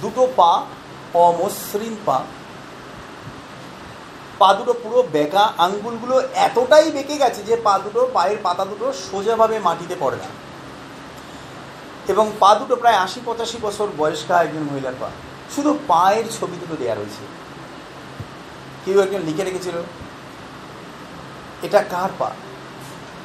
[0.00, 0.64] দুটো পা,
[1.14, 2.22] অমসৃণ পা।
[4.38, 9.58] পা দুটো পুরো বেঁকা, আঙ্গুলগুলো এতটাই বেঁকে গেছে যে পা দুটো, পায়ের পাতা দুটো সোজাভাবে
[9.58, 10.24] মাটিতে পড়ে না।
[12.08, 15.10] এবং পা দুটো প্রায় আশি পঁচাশি বছর বয়স্কা একজন মহিলার পা।
[15.56, 17.41] শুধু পায়ের ছবি দুটো দেওয়া রয়েছে।
[18.84, 19.74] কেউ একজন লিখে রেখেছিল।
[21.62, 22.30] এটা কার পা?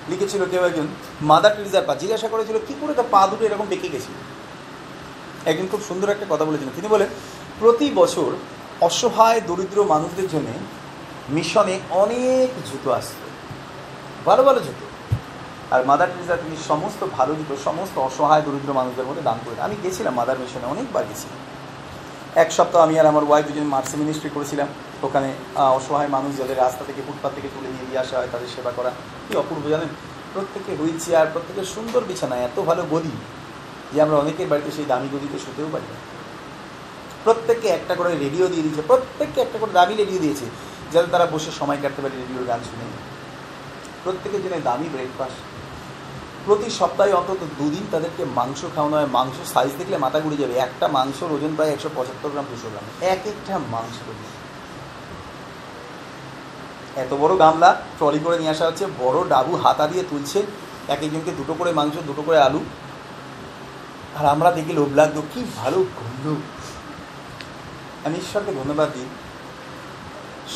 [0.09, 0.87] লিখেছিল কেউ একজন
[1.21, 4.13] মাদার টেরিজার পা। জিজ্ঞাসা করেছিল, কী করে তার পা দুটো এরকম বেঁকে গেছিল
[5.45, 7.07] একজন খুব সুন্দর একটা কথা বলেছিলেন। তিনি বলেন,
[7.59, 8.31] প্রতি বছর
[8.81, 10.47] অসহায়, দরিদ্র মানুষদের জন্য
[11.29, 13.29] মিশনে অনেক জুতো আসতো।
[14.25, 15.15] ভালো ভালো জুতো।
[15.75, 19.75] আর মাদার টেরিজা তিনি সমস্ত ভালো জুতো, সমস্ত অসহায়, দরিদ্র মানুষদের মধ্যে দান করেন আমি
[19.83, 21.37] গেছিলাম মাদার মিশনে, অনেকবার গেছিলাম
[22.43, 24.67] এক সপ্তাহ আমি আর আমার ওয়াইফ দুজন মার্সি মিনিস্ট্রি করেছিলাম।
[25.07, 25.29] ওখানে
[25.77, 28.91] অসহায় মানুষ যাদের রাস্তা থেকে ফুটপাত থেকে তুলে নিয়ে দিয়ে আসা হয়, তাদের সেবা করা।
[29.25, 29.89] কি অপূর্ব জানেন?
[30.33, 33.13] প্রত্যেকে হুইল চেয়ার প্রত্যেকের সুন্দর বিছানা, এত ভালো গদি
[33.93, 35.97] যে আমরা অনেকের বাড়িতে সেই দামি গদিতে শুতেও পারি না।
[37.25, 40.45] প্রত্যেককে একটা করে রেডিও দিয়ে দিয়েছে, প্রত্যেককে একটা করে দামি রেডিও দিয়েছে,
[40.93, 42.85] যাতে তারা বসে সময় কাটতে পারে রেডিওর গান শুনে।
[44.03, 45.39] প্রত্যেকের জন্য দামি ব্রেকফাস্ট
[46.47, 50.87] প্রতি সপ্তাহে অন্তত দুদিন তাদেরকে মাংস খাওয়ানো হয়। মাংস সাইজ দেখলে মাথা ঘুরে যাবে। একটা
[50.87, 53.95] মাংসর ওজন প্রায় একশো পঁচাত্তর গ্রাম, দুশো গ্রাম। এক একটা মাংস
[56.97, 60.39] এত বড় গামলা ট্রলি করে নিয়ে আসা হচ্ছে। বড় ডাবু হাতা দিয়ে তুলছে
[60.87, 62.59] এক একজনকে দুটো করে মাংস, দুটো করে আলু।
[64.19, 66.35] আর আমরা দেখি লোভ লাগতো কি ভালো গন্ধ।
[68.05, 69.05] আমি ঈশ্বরকে ধন্যবাদ দিই।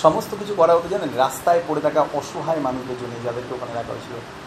[0.01, 1.09] সমস্ত কিছু করা হতো জানেন?
[1.15, 4.40] রাস্তায় পড়ে থাকা অসহায় মানুষদের জন্য যাদেরকে ওখানে রাখা হয়েছিল।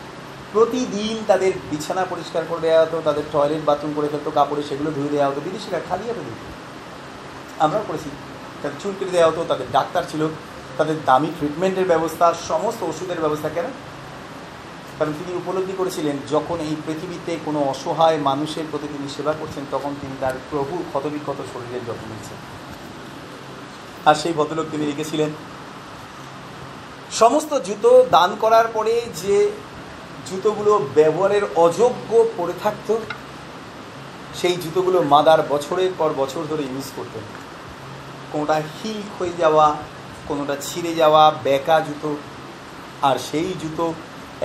[0.55, 5.09] প্রতিদিন তাদের বিছানা পরিষ্কার করে দেওয়া হতো, তাদের টয়লেট বাথরুম করে ফেলতো, কাপড়ে সেগুলো ধুয়ে
[5.09, 6.41] দেওয়া হতো বিদেশিরা খালি হাতে দিত
[7.59, 8.11] আমরাও করেছি।
[8.63, 10.29] তাদের চুল কেটে দেওয়া হতো, তাদের ডাক্তার ছিল,
[10.79, 13.65] তাদের দামি ট্রিটমেন্টের ব্যবস্থা, সমস্ত ওষুধের ব্যবস্থা কেন?
[14.99, 19.95] কারণ তিনি উপলব্ধি করেছিলেন, যখন এই পৃথিবীতে কোনো অসহায় মানুষের প্রতি তিনি সেবা করছেন, তখন
[20.01, 22.39] তিনি তার প্রভুর ক্ষতবিক্ষত শরীরের যত্ন নিচ্ছেন।
[24.05, 25.31] আর সেই ভদ্রলোক তিনি রেখেছিলেন
[27.13, 29.51] সমস্ত জুতো দান করার পরে যে
[30.29, 32.89] জুতোগুলো ব্যবহারের অযোগ্য পড়ে থাকত
[34.41, 37.25] সেই জুতোগুলো মাদার বছরের পর বছর ধরে ইউজ করতেন।
[38.33, 39.67] কোনোটা হিল হয়ে যাওয়া
[40.29, 42.11] কোনোটা ছিঁড়ে যাওয়া বেকা জুতো।
[43.09, 43.87] আর সেই জুতো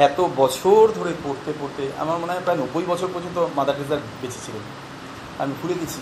[0.07, 4.39] এত বছর ধরে পড়তে পড়তে আমার মনে হয় প্রায় নব্বই বছর পর্যন্ত মাদার টেরেসা বেঁচে
[4.45, 4.63] ছিলেন
[5.41, 5.99] আমি ভুলে গেছি।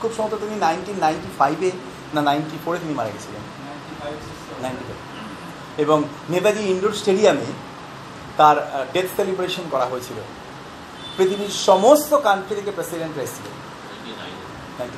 [0.00, 1.70] খুব সম্ভবত তিনি নাইনটিন নাইনটি ফাইভে
[2.14, 3.42] না নাইনটি ফোরে তিনি মারা গেছিলেন।
[4.64, 4.98] নাইনটি ফাইভ
[5.84, 5.98] এবং
[6.32, 7.48] নেতাজি ইন্ডোর স্টেডিয়ামে
[8.38, 8.56] তার
[8.94, 10.18] ডেথ সেলিব্রেশন করা হয়েছিল।
[11.16, 14.92] পৃথিবীর সমস্ত কান্ট্রি থেকে প্রেসিডেন্ট নাইন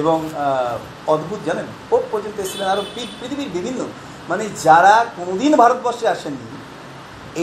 [0.00, 0.18] এবং
[1.12, 1.66] অদ্ভুত, জানেন?
[1.90, 2.82] পোপ পর্যন্ত এসেছিলেন আরও
[3.20, 3.80] পৃথিবীর বিভিন্ন।
[4.30, 6.48] মানে যারা কোনোদিন ভারতবর্ষে আসেননি,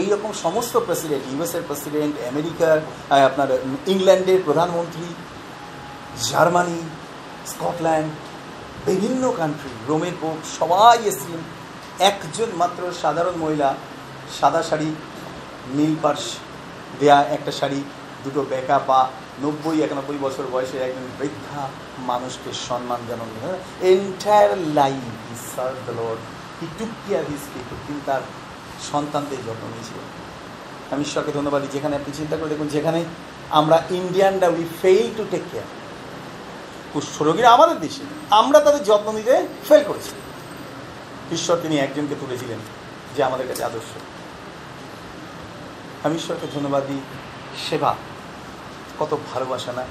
[0.00, 2.76] এইরকম সমস্ত প্রেসিডেন্ট ইউএসের প্রেসিডেন্ট আমেরিকার
[3.28, 3.48] আপনার,
[3.92, 5.06] ইংল্যান্ডের প্রধানমন্ত্রী,
[6.28, 6.80] জার্মানি,
[7.52, 8.10] স্কটল্যান্ড,
[8.88, 11.42] বিভিন্ন কান্ট্রি রোমের পোপ সবাই এসেছিলেন।
[12.10, 13.68] একজন মাত্র সাধারণ মহিলা
[14.40, 14.88] সাদা শাড়ি,
[15.76, 16.24] নীল পার্স
[17.00, 17.80] দেয়া একটা শাড়ি,
[18.24, 19.00] দুটো বেকা পা,
[19.42, 21.62] নব্বই, একানব্বই বছর বয়সে একজন বৃদ্ধা
[22.10, 23.30] মানুষকে সম্মান জানান
[23.92, 26.20] entire life he serve the lord
[26.58, 28.22] he took care his people তিনি তার
[28.92, 30.06] সন্তানদের যত্ন নিয়েছিলেন
[30.92, 33.00] আমি ঈশ্বরকে ধন্যবাদ দিই। যেখানে আপনি চিন্তা করে দেখুন, যেখানে
[33.50, 35.68] আমরা ইন্ডিয়ানরা we fail to take care
[36.92, 39.34] কুষ্ঠরোগীরা আমাদের দেশে, আমরা তাদের যত্ন নিতে
[39.68, 40.10] ফেল করেছি।
[41.36, 42.60] ঈশ্বর তিনি একজনকে তুলেছিলেন
[43.16, 43.90] যে আমাদের কাছে আদর্শ।
[46.04, 47.00] আমি ঈশ্বরকে ধন্যবাদ দিই,
[47.70, 47.94] সেবা,
[48.98, 49.84] কত ভালোবাসা না।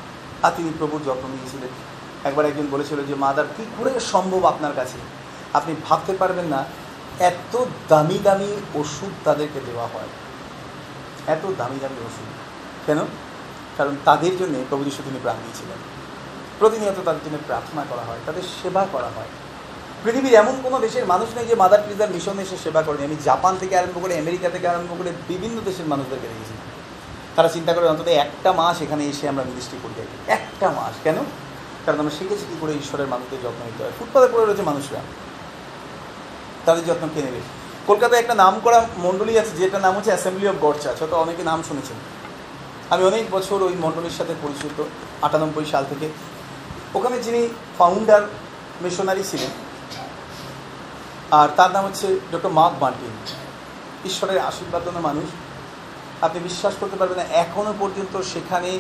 [0.44, 1.70] আর তিনি প্রভুর যত্ন নিয়েছিলেন।
[2.24, 4.98] একবার একজন বলেছিল যে, মাদার, কী করে সম্ভব আপনার কাছে?
[5.54, 6.66] আপনি ভাবতে পারবেন না,
[7.20, 10.08] এত দামি দামি ওষুধ তাদেরকে দেওয়া হয়।
[11.28, 12.30] এত দামি দামি ওষুধ।
[12.86, 13.00] কেন?
[13.78, 15.78] কারণ তাদের জন্য প্রভু যিশু তিনি প্রাণ দিয়েছিলেন।
[16.60, 19.28] প্রতিনিয়ত তাদের জন্য প্রার্থনা করা হয়, তাদের সেবা করা হয়।
[20.04, 23.58] পৃথিবীর এমন কোনো দেশের মানুষ নেই যে মাদার টেরিজার মিশনে এসে সেবা করেনি। আমি জাপান
[23.60, 26.54] থেকে আরম্ভ করে, আমেরিকা থেকে আরম্ভ করে বিভিন্ন দেশের মানুষদেরকে দেখেছি।
[27.36, 31.16] তারা চিন্তা করে অন্তত একটা মাস এখানে এসে আমরা মিনিস্ট্রি করতে একটা মাস। কেন?
[31.86, 35.00] কারণ আমরা শিখেছি কী করে ঈশ্বরের মানুষদের যত্ন নিতে হয়। ফুটপাতে পড়ে রয়েছে মানুষরা।
[36.66, 37.42] তাদের যত্ন কে নেবে?
[37.88, 41.44] কলকাতায় একটা নাম করা মণ্ডলী আছে যেটা নাম হচ্ছে অ্যাসেম্বলি অফ গড চার্চ হয়তো অনেকে
[41.44, 41.98] নাম শুনেছেন।
[42.90, 44.84] আমি অনেক বছর ওই মণ্ডলীর সাথে পরিচিত,
[45.22, 46.10] আটানব্বই সাল থেকে।
[46.96, 48.22] ওখানে যিনি ফাউন্ডার
[48.82, 49.67] মিশনারি ছিলেন
[51.32, 53.10] আর তার নাম হচ্ছে ডক্টর মার্ক বান্টিন
[54.06, 55.24] ঈশ্বরের আশীর্বাদ মানুষ।
[56.22, 58.80] আপনি বিশ্বাস করতে পারবেন না এখনও পর্যন্ত সেখানে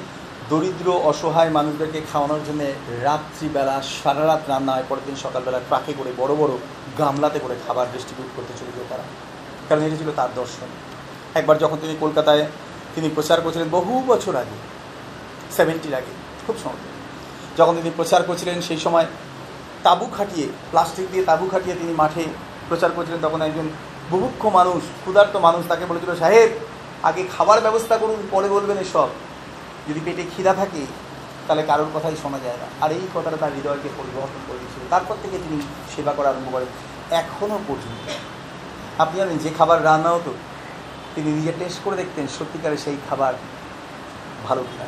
[0.49, 2.63] দরিদ্র, অসহায় মানুষদেরকে খাওয়ানোর জন্য
[3.01, 6.51] রাত্রিবেলা সারা রাত রান্না হয়, পরের দিন সকালবেলা ট্রাকে করে বড় বড়
[6.97, 9.03] গামলাতে করে খাবার ডিস্ট্রিবিউট করতে যেত তারা।
[9.69, 10.67] কারণ এটা ছিল তার দর্শন।
[11.35, 12.45] একবার যখন তিনি কলকাতায়,
[12.95, 14.57] তিনি প্রচার করেছিলেন বহু বছর আগে
[15.51, 16.13] সেভেন্টির আগে,
[16.47, 19.05] খুব সম্ভব যখন তিনি প্রচার করছিলেন, সেই সময়
[19.87, 22.23] তাবু খাটিয়ে, প্লাস্টিক দিয়ে তাবু খাটিয়ে তিনি মাঠে
[22.69, 23.67] প্রচার করছিলেন। তখন একজন
[24.09, 26.49] বুভুক্ষ মানুষ, ক্ষুধার্ত মানুষ তাকে বলেছিল, সাহেব,
[27.03, 29.09] আগে খাবার ব্যবস্থা করুন, পরে বলবেন এসব।
[29.89, 30.85] যদি পেটে খিদা থাকে,
[31.47, 35.15] তাহলে কারোর কথাই শোনা যায় না। আর এই কথাটা তার হৃদয়কে পরিবর্তন করে দিয়েছিল। তারপর
[35.23, 35.61] থেকে তিনি
[35.95, 36.67] সেবা করা আরম্ভ করেন।
[37.11, 38.11] এখনও পর্যন্ত,
[39.01, 40.33] আপনি জানেন, যে খাবার রান্না হতো
[41.15, 43.33] তিনি নিজে টেস্ট করে দেখতেন সত্যিকারে সেই খাবার
[44.47, 44.85] ভালো কিনা।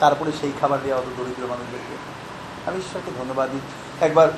[0.00, 2.15] তারপরে সেই খাবার দেওয়া হতো দরিদ্র মানুষদেরকে।
[2.66, 3.60] আমি ঈশ্বরকে ধন্যবাদ দিই।
[4.00, 4.28] একবার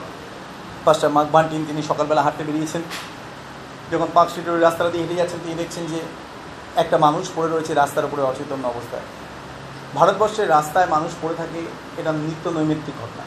[0.85, 2.83] পাঁচটা মাঘ বান্টিন তিনি সকালবেলা হাঁটতে বেরিয়েছেন।
[3.93, 6.01] যখন পার্ক স্ট্রিটের রাস্তাটা দিয়ে হেঁটে যাচ্ছেন, তিনি দেখছেন যে
[6.77, 9.03] একটা মানুষ পড়ে রয়েছে রাস্তার উপরে অচেতন অবস্থায়।
[9.95, 11.61] ভারতবর্ষের রাস্তায় মানুষ পড়ে থাকে,
[11.97, 13.25] এটা নিত্য নৈমিত্তিক ঘটনা।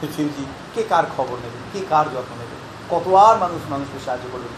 [0.00, 1.58] পৃথিবী কে কার খবর নেবে?
[1.72, 2.56] কে কার যত্ন নেবে?
[2.90, 4.48] কত আর মানুষ মানুষকে সাহায্য করবে?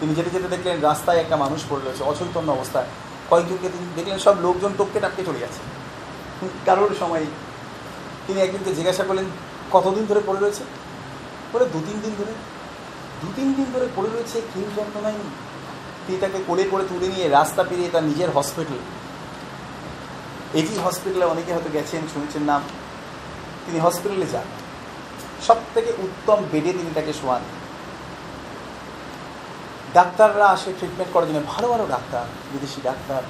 [0.00, 2.84] তিনি যেতে যেতে দেখলেন রাস্তায় একটা মানুষ পড়ে রয়েছে, অচৈতন্য অবস্থায়।
[3.30, 5.60] কয়েকজনকে তিনি দেখলেন, সব লোকজন টপকে টাপকে চলে যাচ্ছে।
[6.64, 7.26] কারোর সময়
[8.26, 9.24] তিনি একদিনকে জিজ্ঞাসা করলেন,
[9.72, 10.64] কতদিন ধরে পড়ে রয়েছে?
[11.52, 12.32] বলে দু তিন দিন ধরে।
[13.22, 14.40] দু তিন দিন ধরে পড়ে রয়েছে?
[14.54, 15.30] কেউ যত্ন নেয়নি।
[16.06, 18.78] তিনি তাকে কোলে করে তুলে নিয়ে রাস্তা পেরিয়ে তার নিজের হসপিটাল।
[20.58, 22.62] এটি হসপিটালে অনেকে হয়তো গেছেন, শুনেছেন নাম।
[23.66, 24.44] তিনি হসপিটালে যান।
[25.46, 27.42] সব থেকে উত্তম বেডে তিনি তাকে শোয়ান।
[29.92, 33.22] ডাক্তাররা আসে ট্রিটমেন্ট করার জন্য। ভালো ভালো ডাক্তার, বিদেশি ডাক্তার।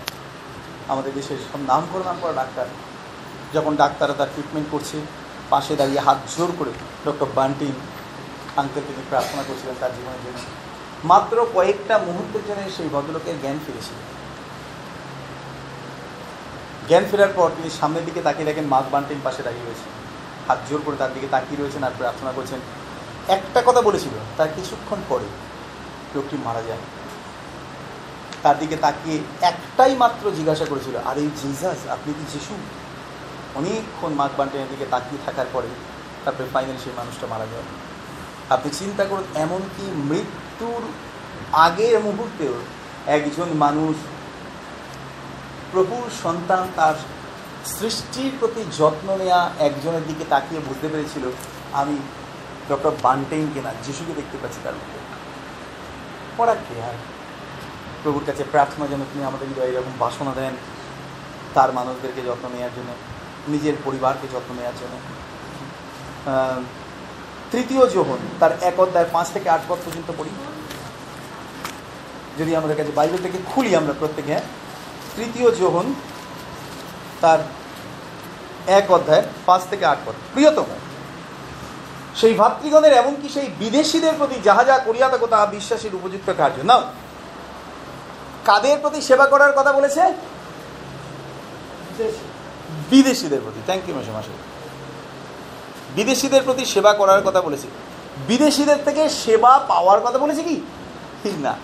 [0.88, 2.66] আমাদের দেশের সব নাম করে নাম করা ডাক্তার।
[3.54, 4.96] যখন ডাক্তাররা তার ট্রিটমেন্ট করছে,
[5.52, 6.72] পাশে দাঁড়িয়ে হাত জোর করে
[7.06, 7.74] ডক্টর বান্টিন
[8.60, 10.38] আঙ্কেল তিনি প্রার্থনা করছিলেন তার জীবনের জন্য।
[11.10, 13.98] মাত্র কয়েকটা মুহূর্তের জন্য সেই ভদ্রলোকের জ্ঞান ফিরেছিল।
[16.88, 19.86] জ্ঞান ফেরার পর তিনি সামনের দিকে তাকিয়ে দেখেন মাঘ বান্টিন পাশে দাঁড়িয়ে রয়েছে।
[20.48, 22.60] হাত জোর করে তার দিকে তাকিয়ে রয়েছেন আর প্রার্থনা করছেন,
[23.36, 25.28] একটা কথা বলেছিল, তার কিছুক্ষণ পরে
[26.14, 26.82] লোকটি মারা যায়।
[28.42, 29.18] তার দিকে তাকিয়ে
[29.50, 32.54] একটাই মাত্র জিজ্ঞাসা করেছিল, আর এই জিজাস আপনি কি যিশু?
[33.58, 35.70] অনেকক্ষণ মাঘ বান্টিনের দিকে তাকিয়ে থাকার পরে
[36.24, 37.66] তারপরে ফাইনালি সেই মানুষটা মারা যায়।
[38.54, 40.82] আপনি চিন্তা করুন, এমনকি মৃত্যুর
[41.66, 42.56] আগের মুহূর্তেও
[43.16, 43.96] একজন মানুষ
[45.72, 46.96] প্রভুর সন্তান তার
[47.76, 51.24] সৃষ্টির প্রতি যত্ন নেওয়া একজনের দিকে তাকিয়ে বুঝতে পেরেছিল,
[51.80, 51.96] আমি
[52.70, 54.98] ডক্টর বান্টেইনকে না যিশুকে দেখতে পাচ্ছি তার মধ্যে
[56.36, 56.96] পড়া কে আর?
[58.02, 60.54] প্রভুর কাছে প্রার্থনা যেন তিনি আমাদের হৃদয়ে এরকম বাসনা দেন,
[61.54, 62.90] তার মানুষদেরকে যত্ন নেওয়ার জন্য।
[63.52, 64.94] নিজের পরিবারকে যত্ন নেওয়ার জন্য
[67.52, 70.32] তৃতীয় যোহন তার এক অধ্যায় পাঁচ থেকে আট পদ পর্যন্ত পড়ি।
[72.38, 74.36] যদি আমাদের কাছে বাইবেল থেকে খুলি আমরা প্রত্যেকে,
[75.16, 75.86] তৃতীয় যোহন
[77.22, 77.40] তার
[78.78, 80.68] এক অধ্যায় পাঁচ থেকে আট পদ। প্রিয়তম,
[82.20, 86.82] সেই ভাতৃগণের এমনকি সেই বিদেশিদের প্রতি যাহা যা করিয়া থাকো, তাহা বিশ্বাসের উপযুক্ত কার্য। নাও,
[88.48, 90.02] কাদের প্রতি সেবা করার কথা বলেছে?
[92.90, 94.28] বিদেশিদের প্রতি থ্যাংক ইউ মাসে মাসে।
[95.96, 97.68] বিদেশিদের প্রতি সেবা করার কথা বলেছি।
[98.28, 100.60] বিদেশিদের থেকে সেবা পাওয়ার কথা বলেছে কি?
[101.22, 101.56] ঠিক না।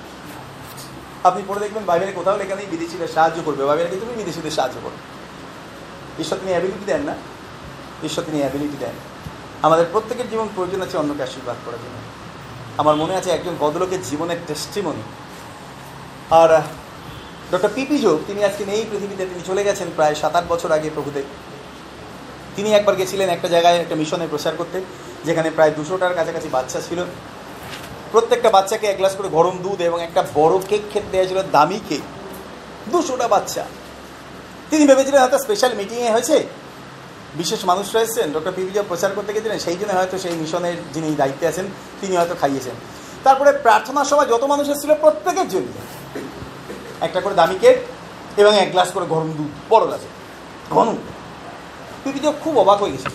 [1.25, 4.97] আপনি পড়ে দেখবেন বাইবেলে কোথাও লেখা নেই সাহায্য করবে। বাইবেলে কিন্তু তুমি বিদেশিদের সাহায্য করবে।
[6.23, 7.15] ঈশ্বর তিনি অ্যাবিলিটি দেন না।
[8.05, 8.93] ঈশ্বর তিনি অ্যাবিলিটি দেন।
[9.63, 11.99] আমাদের প্রত্যেকের জীবন প্রয়োজন আছে অন্যকে আশীর্বাদ করার জন্য।
[12.79, 15.03] আমার মনে আছে একজন ভদ্রলোকের জীবনের টেস্টিমনি
[16.31, 16.63] আর
[17.53, 20.89] ডক্টর পিপি যোগ, তিনি আজকে নেই পৃথিবীতে, তিনি চলে গেছেন প্রায় সাত আট বছর আগে
[20.95, 21.23] প্রভুতে
[22.57, 24.79] তিনি একবার গেছিলেন একটা জায়গায় একটা মিশনে প্রচার করতে,
[25.27, 27.01] যেখানে প্রায় দুশোটার কাছাকাছি বাচ্চা ছিল।
[28.13, 31.81] প্রত্যেকটা বাচ্চাকে এক গ্লাস করে গরম দুধ এবং একটা বড় কেক খেতে দেওয়া ছিল দামি
[31.89, 32.05] কেক।
[32.93, 33.65] দুশোটা বাচ্চা।
[34.71, 36.37] তিনি ভেবেছিলেন হয়তো স্পেশাল মিটিংয়ে হয়েছে।
[37.41, 41.47] বিশেষ মানুষরা এসেছেন, ডক্টর পিপিজা প্রচার করতে গেছিলেন, সেই জন্য হয়তো সেই মিশনের যিনি দায়িত্বে
[41.47, 41.67] আছেন,
[42.01, 42.75] তিনি হয়তো খাইয়েছেন।
[43.25, 45.73] তারপরে প্রার্থনার সময় যত মানুষ এসেছিল, প্রত্যেকের জন্য।
[47.07, 47.77] একটা করে দামি কেক
[48.41, 50.09] এবং এক গ্লাস করে গরম দুধ, বড় গ্লাসে।
[50.75, 50.89] ঘন
[52.03, 53.11] পিপিজা খুব অবাক হয়ে গেছে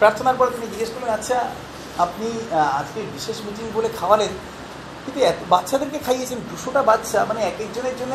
[0.00, 1.38] প্রার্থনার পরে তিনি জিজ্ঞেস করলেন আচ্ছা
[2.04, 2.28] আপনি
[2.80, 4.32] আজকে বিশেষ মিটিং বলে খাওয়ালেন,
[5.04, 8.14] কিন্তু এত, বাচ্চাদেরকে খাইয়েছেন, দুশোটা বাচ্চা মানে এক একজনের জন্য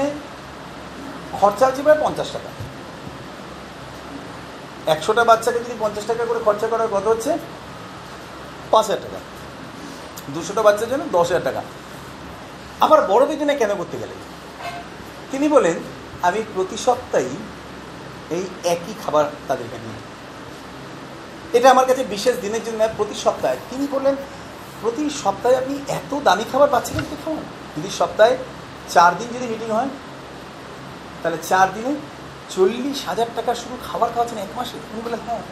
[1.39, 2.49] খরচা হচ্ছে প্রায় পঞ্চাশ টাকা।
[4.93, 7.31] একশোটা বাচ্চাকে যদি পঞ্চাশ টাকা করে খরচা করার কথা হচ্ছে,
[8.71, 9.19] পাঁচ হাজার টাকা।
[10.35, 11.61] দুশোটা বাচ্চার জন্য দশ হাজার টাকা।
[12.85, 14.19] আবার বড়দের জন্য কেন করতে গেলেন?
[15.31, 15.77] তিনি বলেন,
[16.27, 17.35] আমি প্রতি সপ্তাহেই
[18.35, 19.99] এই একই খাবার তাদেরকে দিই
[21.57, 24.15] এটা আমার কাছে বিশেষ দিনের জন্য প্রতি সপ্তাহে। তিনি বললেন,
[24.81, 28.33] প্রতি সপ্তাহে আপনি এত দামি খাবার বাচ্চাদেরকে খাওয়ান। যদি সপ্তাহে
[28.93, 29.91] চার দিন যদি মিটিং হয়,
[31.21, 31.93] তাহলে চার দিনে
[32.55, 34.77] চল্লিশ হাজার টাকা শুধু খাবার খাওয়াচ্ছেন এক মাসে?
[34.87, 35.43] তিনি বললেন হ্যাঁ।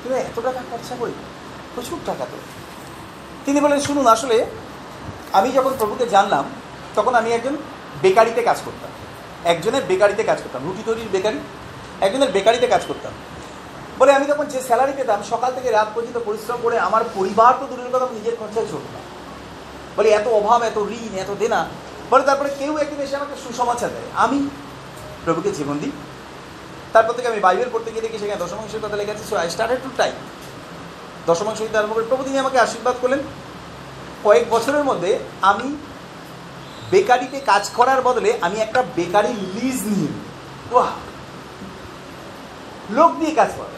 [0.00, 1.14] তুমি এত টাকা খরচা করি?
[1.74, 2.36] প্রচুর টাকা তো
[3.44, 4.36] তিনি বলেন, শুনুন, আসলে
[5.38, 6.44] আমি যখন প্রভুকে জানলাম
[6.94, 7.56] তখন আমি একজন
[8.02, 8.90] বেকারিতে কাজ করতাম।
[9.44, 11.38] একজনের বেকারিতে কাজ করতাম, রুটি তৈরির বেকারি।
[12.00, 13.12] একজনের বেকারিতে কাজ করতাম।
[13.98, 17.66] বলে আমি তখন যে স্যালারি পেতাম, সকাল থেকে রাত পর্যন্ত পরিশ্রম করে আমার পরিবার তো
[17.66, 19.00] দূরের কথা নিজের খরচায় চলত না
[19.96, 21.66] বলে এত অভাব, এত ঋণ, এত দেনা।
[22.10, 24.48] বলে তারপরে কেউ একদিন এসে আমাকে সুসমাচার দেয়। আমি
[25.24, 25.90] প্রভুকে জীবন দিই।
[26.92, 29.78] তারপর থেকে আমি বাইবেল পড়তে গিয়ে দেখি সেখানে দশমাংশের কথা লেগে আছে। So I started
[29.82, 30.12] to time
[31.26, 33.18] দশমাংশ আরম্ভ করে প্রভু তিনি আমাকে আশীর্বাদ করলেন।
[34.24, 35.76] কয়েক বছরের মধ্যে আমি
[36.90, 40.08] বেকারিতে কাজ করার বদলে আমি একটা বেকারি লিজ নিই।
[42.90, 43.70] লোক দিয়ে কাজ করা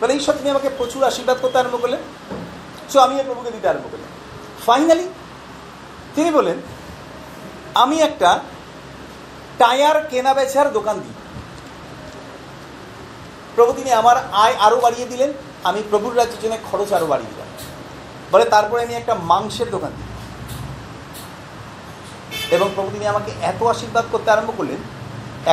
[0.00, 2.02] মানে ঈশ্বর তিনি আমাকে প্রচুর আশীর্বাদ করতে আরম্ভ করলেন
[2.90, 4.10] সো আমি এই প্রভুকে দিতে আরম্ভ করলাম।
[4.66, 5.06] ফাইনালি
[6.14, 6.56] তিনি বলেন,
[7.74, 8.30] আমি একটা
[9.58, 11.16] টায়ার কেনা বেচার দোকান দিই।
[13.56, 15.30] প্রভু, তিনি আমার আয় আরও বাড়িয়ে দিলেন।
[15.64, 17.48] আমি প্রভুর রাজ্যের জন্য খরচ আরও বাড়িয়ে দিলাম।
[18.30, 20.09] বলে তারপরে আমি একটা মাংসের দোকান দিই।
[22.56, 24.80] এবং প্রভু তিনি আমাকে এত আশীর্বাদ করতে আরম্ভ করলেন,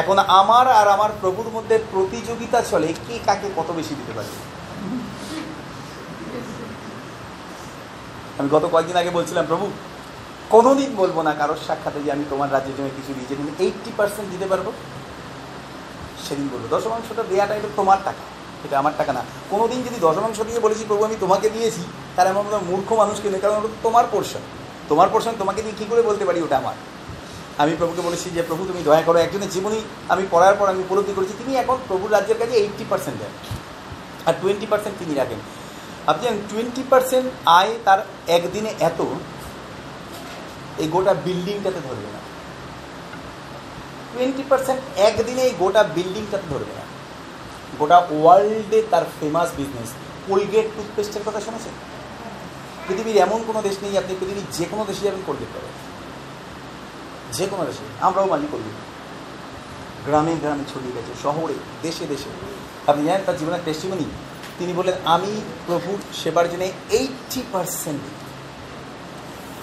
[0.01, 4.31] এখন আমার আর আমার প্রভুর মধ্যে প্রতিযোগিতা চলে, কে কাকে কত বেশি দিতে পারে?
[8.39, 9.65] আমি গত কয়েকদিন আগে বলছিলাম, প্রভু,
[10.53, 14.27] কোনোদিন বলব না কারোর সাক্ষাতে যে আমি তোমার রাজ্যের জন্য কিছু দিই যেদিন এইটটি পার্সেন্ট
[14.33, 14.67] দিতে পারব।
[16.25, 18.23] সেদিন বলব দশমাংশটা দেওয়াটা এটা তোমার টাকা,
[18.65, 21.83] এটা আমার টাকা না। কোনোদিন যদি দশমাংশ দিয়ে বলেছি, প্রভু, আমি তোমাকে দিয়েছি
[22.15, 23.55] তার এমন মূর্খ মানুষকে নেই, কারণ
[23.86, 24.43] তোমার পোর্শন
[24.89, 26.76] তোমার পোর্শন তোমাকে দিয়ে কী করে বলতে পারি ওটা আমার?
[27.62, 29.80] আমি প্রভুকে বলেছি যে, প্রভু, তুমি দয়া করো, একজনের জীবনী
[30.13, 33.34] আমি পড়ার পর আমি উপলব্ধি করেছি, তিনি এখন প্রভুর রাজ্যের কাছে এইটটি পার্সেন্ট দেন
[34.28, 35.39] আর টোয়েন্টি পার্সেন্ট তিনি রাখেন।
[36.12, 37.28] আপনি টোয়েন্টি পার্সেন্ট
[37.60, 38.00] আয় তার
[38.38, 39.00] একদিনে এত,
[40.82, 42.21] এই গোটা বিল্ডিংটাতে ধরবে না।
[44.13, 46.84] টোয়েন্টি পার্সেন্ট একদিনে এই গোটা বিল্ডিংটাতে ধরবে না।
[47.80, 49.89] গোটা ওয়ার্ল্ডে তার ফেমাস বিজনেস
[50.28, 51.73] কোলগেট টুথপেস্টের কথা শুনেছেন?
[52.88, 55.73] পৃথিবীর এমন কোনো দেশ নেই, আপনি পৃথিবীর যে কোনো দেশে যাবেন কোলগেট পাবেন
[57.38, 58.63] যে কোনো দেশে, আমরাও মানি করি
[60.06, 62.30] গ্রামে গ্রামে ছড়িয়ে গেছে, শহরে, দেশে দেশে।
[62.89, 64.08] আপনি জানেন তার জীবনের টেস্টিমনি
[64.60, 65.32] তিনি বললেন, আমি
[65.67, 66.63] প্রভুর সেবার জন্য
[66.97, 68.04] এইটটি পার্সেন্ট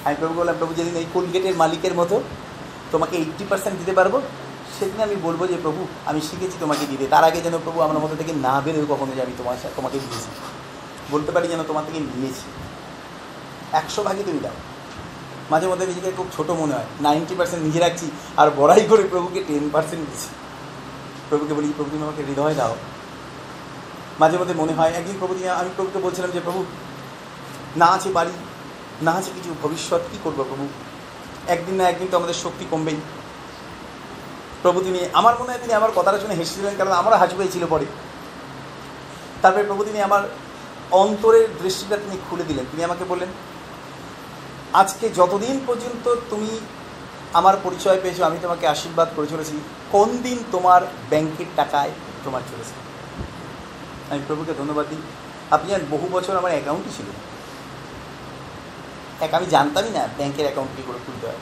[0.04, 2.16] আমি প্রভু বললাম, প্রভু, যেদিন এই কোলগেটের মালিকের মতো
[2.92, 4.14] তোমাকে এইটটি পার্সেন্ট দিতে পারব,
[4.78, 8.14] সেদিন আমি বলব যে, প্রভু, আমি শিখেছি তোমাকে দিতে। তার আগে যেন প্রভু আমার মতো
[8.16, 10.30] থেকে না বেরোয় কখনো যে আমি তোমার সাথে তোমাকে দিয়েছি।
[11.10, 12.46] বলতে পারি যেন তোমার থেকে নিয়েছি।
[13.74, 14.56] একশো ভাগই তুমি দাও।
[15.50, 19.44] মাঝে মধ্যে নিজেকে খুব ছোটো মনে হয়। নাইনটি পার্সেন্ট নিজে রাখছি, আর বড়াই করে প্রভুকে
[19.48, 20.28] টেন পার্সেন্ট দিচ্ছি।
[21.28, 22.76] প্রভুকে বলি, প্রভু, তুমি আমাকে হৃদয় দাও।
[24.20, 26.64] মাঝে মধ্যে মনে হয়, একদিন প্রভু আমি প্রভুকে বলছিলাম যে, প্রভু,
[27.76, 28.30] না আছে বাড়ি,
[29.02, 30.68] না আছে কিছু, ভবিষ্যৎ কী করব প্রভু?
[31.48, 32.96] একদিন না একদিন তো আমাদের শক্তি কমবেই।
[34.62, 37.86] প্রভু তিনি আমার মনে হয় তিনি আমার কথাটা শুনে হেসেছিলেন কারণ আমরা হাসি পেয়েছিল পরে।
[39.42, 40.22] তারপরে প্রভু তিনি আমার
[40.90, 43.28] অন্তরের দৃষ্টিটা তিনি খুলে দিলেন। তিনি আমাকে বললেন
[44.74, 46.60] আজকে যতদিন পর্যন্ত তুমি
[47.32, 49.56] আমার পরিচয় পেয়েছ, আমি তোমাকে আশীর্বাদ করে চলেছি,
[49.92, 51.90] কোন দিন তোমার ব্যাংকের টাকায়
[52.24, 52.74] তোমার চলেছে?
[54.10, 55.02] আমি প্রভুকে ধন্যবাদ দিই।
[55.50, 57.06] আপনি জানেন বহু বছর আমার অ্যাকাউন্টই ছিল
[59.20, 61.40] এক, আমি জানতামই না ব্যাংকের অ্যাকাউন্ট কী করে খুলতে হয়।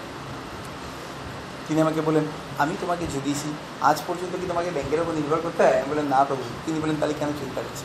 [1.68, 2.24] তিনি আমাকে বলেন
[2.58, 3.48] আমি তোমাকে জুগিয়েছি,
[3.80, 5.76] আজ পর্যন্ত কি তোমাকে ব্যাংকের ওপর নির্ভর করতে হয়?
[5.80, 7.84] আমি বললেন না প্রভু। তিনি বলেন তাহলে কেন চিন্তা করছি?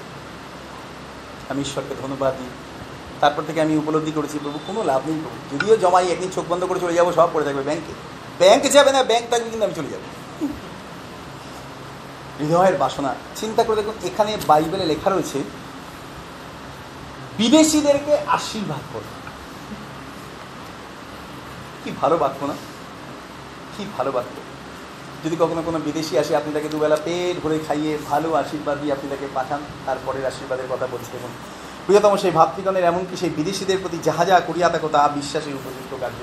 [1.49, 2.49] আমি ঈশ্বরকে ধন্যবাদ দিই।
[3.21, 6.63] তারপর থেকে আমি উপলব্ধি করেছি, প্রভু, কোনো লাভ নেই প্রভু। যদিও জমাই একদিন চোখ বন্ধ
[6.65, 7.93] করে চলে যাব, সব পড়ে থাকবে ব্যাংকে।
[8.39, 10.03] ব্যাংকে যাবে না, ব্যাংক থাকবে কিন্তু আমি চলে যাব।
[12.39, 15.39] হৃদয়ের বাসনা। চিন্তা করে দেখুন, এখানে বাইবেলে লেখা রয়েছে
[17.37, 19.09] বিদেশিদেরকে আশীর্বাদ করো।
[21.83, 22.55] কি ভালো বাক্য না?
[23.77, 24.35] কি ভালো বাক্য।
[25.23, 29.09] যদি কখনো কোনো বিদেশি আসে, আপনি তাকে দুবেলা পেট ভরে খাইয়ে ভালো আশীর্বাদ দিয়ে আপনি
[29.09, 31.31] তাকে পাঠান তারপরের আশীর্বাদের কথা বলছি। দেখুন
[31.87, 36.19] প্রিয়তম সেই ভাতৃগণের এমনকি সেই বিদেশিদের প্রতি যাহা যা করিয়া থাকো তা বিশ্বাসের উপযুক্ত কার্য।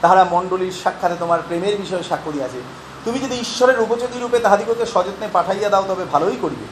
[0.00, 2.60] তাহারা মণ্ডলীর সাক্ষাতে তোমার প্রেমের বিষয়ে সাক্ষ্য দিয়াছে।
[3.04, 6.66] তুমি যদি ঈশ্বরের উপযোগী রূপে তাহাদিগকে সযত্নে পাঠাইয়া দাও, তবে ভালোই করিবে।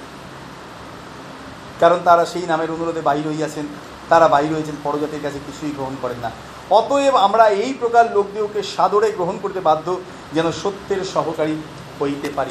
[1.80, 3.66] কারণ তারা সেই নামের অনুরোধে বাহির হইয়াছেন।
[4.08, 6.30] তারা বাহির হয়েছেন পরজাতির কাছে কিছুই গ্রহণ করেন না।
[6.70, 10.00] অতএব আমরা এই প্রকার লোকদেরকে সাদরে গ্রহণ করতে বাধ্য,
[10.32, 11.56] যেন সত্যের সহকারী
[12.02, 12.50] হইতে পারি।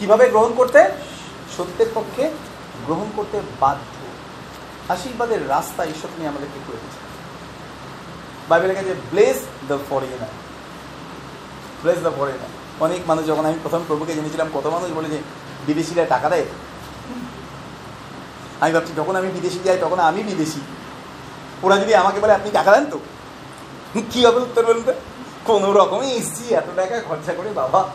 [0.00, 0.84] কীভাবে গ্রহণ করতে?
[1.56, 2.30] সত্যের পক্ষে
[2.86, 3.91] গ্রহণ করতে বাধ্য।
[4.88, 7.02] আশীর্বাদের রাস্তা ঈশ্বর নিয়ে আমাদেরকে করে দিয়েছেন
[8.48, 9.36] বাইবেলের কাছে bless
[9.68, 10.26] the foreigner
[11.82, 15.18] bless the foreigner অনেক মানুষ যখন আমি প্রথম প্রভুকে জেনেছিলাম, কত মানুষ বলে যে,
[15.66, 16.44] বিদেশিরা টাকা দেয়?
[18.60, 20.60] আমি ভাবছি, যখন আমি বিদেশি যাই, তখন আমি বিদেশি।
[21.62, 22.98] ওরা যদি আমাকে বলে, আপনি টাকা দেন তো?
[24.10, 24.92] কী হবে উত্তর বলুন তো?
[25.44, 27.88] কোনো রকমই এসছি, এত টাকা খরচা করে বাবা।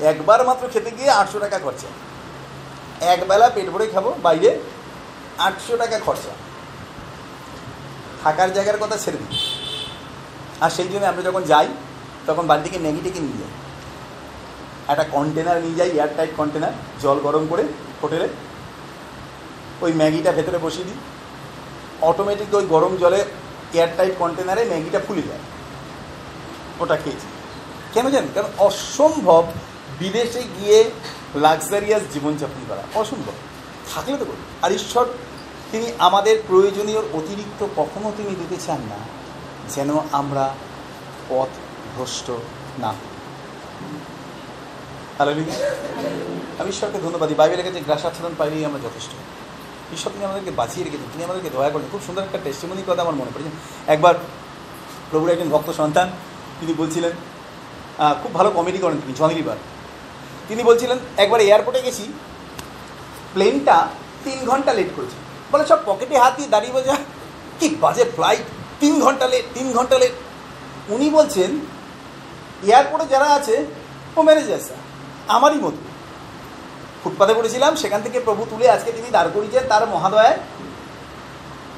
[0.00, 1.88] একবার মাত্র খেতে গিয়ে আটশো টাকা খরচা।
[3.06, 4.60] একবেলা পেট ভরে খাব বাইরে
[5.38, 6.30] আটশো টাকা খরচা।
[8.24, 9.38] থাকার জায়গার কথা ছেড়ে দিই
[10.60, 11.68] আর সেই জন্য আমরা যখন যাই,
[12.26, 13.50] তখন বাড়ি থেকে ম্যাগি টেকে নিয়ে যাই।
[14.88, 17.64] একটা কন্টেনার নিয়ে যাই এয়ার টাইট কন্টেনার জল গরম করে
[18.02, 18.28] হোটেলে।
[19.80, 20.94] ওই ম্যাগিটা ভেতরে বসিয়ে দিই।
[22.00, 23.24] অটোমেটিক ওই গরম জলে
[23.72, 25.38] এয়ার টাইট কন্টেনারে ম্যাগিটা ফুলে যায়।
[26.80, 27.26] ওটা খেয়েছি।
[27.94, 29.44] কেন জানেন কারণ অসম্ভব
[29.98, 30.90] বিদেশে গিয়ে
[31.34, 33.32] লাক্সারিয়াস জীবনযাপন করা। অসম্ভব।
[33.92, 35.04] থাকলে তো করি আর ঈশ্বর,
[35.72, 38.98] তিনি আমাদের প্রয়োজনীয় অতিরিক্ত কখনো তিনি দিতে চান না,
[39.74, 40.44] যেন আমরা
[41.30, 41.50] পথ
[41.94, 42.26] ভ্রষ্ট
[42.84, 42.92] না।
[46.60, 49.12] আমি ঈশ্বরকে ধন্যবাদ বাইবেলের কাছে গ্রাস আচ্ছাদন পাইলেই আমরা যথেষ্ট।
[49.96, 53.16] ঈশ্বর, তিনি আমাদেরকে বাঁচিয়ে রেখেছেন, তিনি আমাদেরকে দয়া করেন খুব সুন্দর একটা টেস্টিমনি কথা আমার
[53.20, 53.52] মনে পড়েছে।
[53.94, 54.14] একবার
[55.10, 56.06] প্রভুর একজন ভক্ত সন্তান,
[56.60, 57.12] তিনি বলছিলেন
[58.20, 59.34] খুব ভালো কমেডি করেন তিনি জনি
[60.48, 62.04] তিনি বলছিলেন, একবার এয়ারপোর্টে গেছি
[63.34, 63.76] প্লেনটা
[64.24, 65.16] তিন ঘণ্টা লেট করেছে।
[65.50, 66.96] বলে, সব পকেটে হাত দিয়ে দাঁড়িয়ে বোঝা
[67.58, 68.46] কি বাজে ফ্লাইট
[68.80, 70.14] তিন ঘণ্টা লেট তিন ঘণ্টা লেট
[70.94, 71.50] উনি বলছেন
[72.68, 73.54] এয়ারপোর্টে যারা আছে,
[74.16, 74.76] ও ম্যানেজ আসা
[75.36, 75.80] আমারই মতো।
[77.02, 80.36] ফুটপাতে পড়েছিলাম, সেখান থেকে প্রভু তুলে আজকে তিনি দাঁড় করিয়েছেন তার মহাদয়ায়।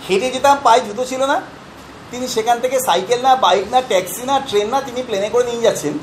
[0.07, 1.37] হেঁটে যেতাম, পায়ে জুতো ছিল না।
[2.11, 5.67] তিনি সেখান থেকে সাইকেল না, বাইক না, ট্যাক্সি না, ট্রেন না, তিনি প্লেনে করে নিয়ে
[5.67, 5.95] যাচ্ছেন।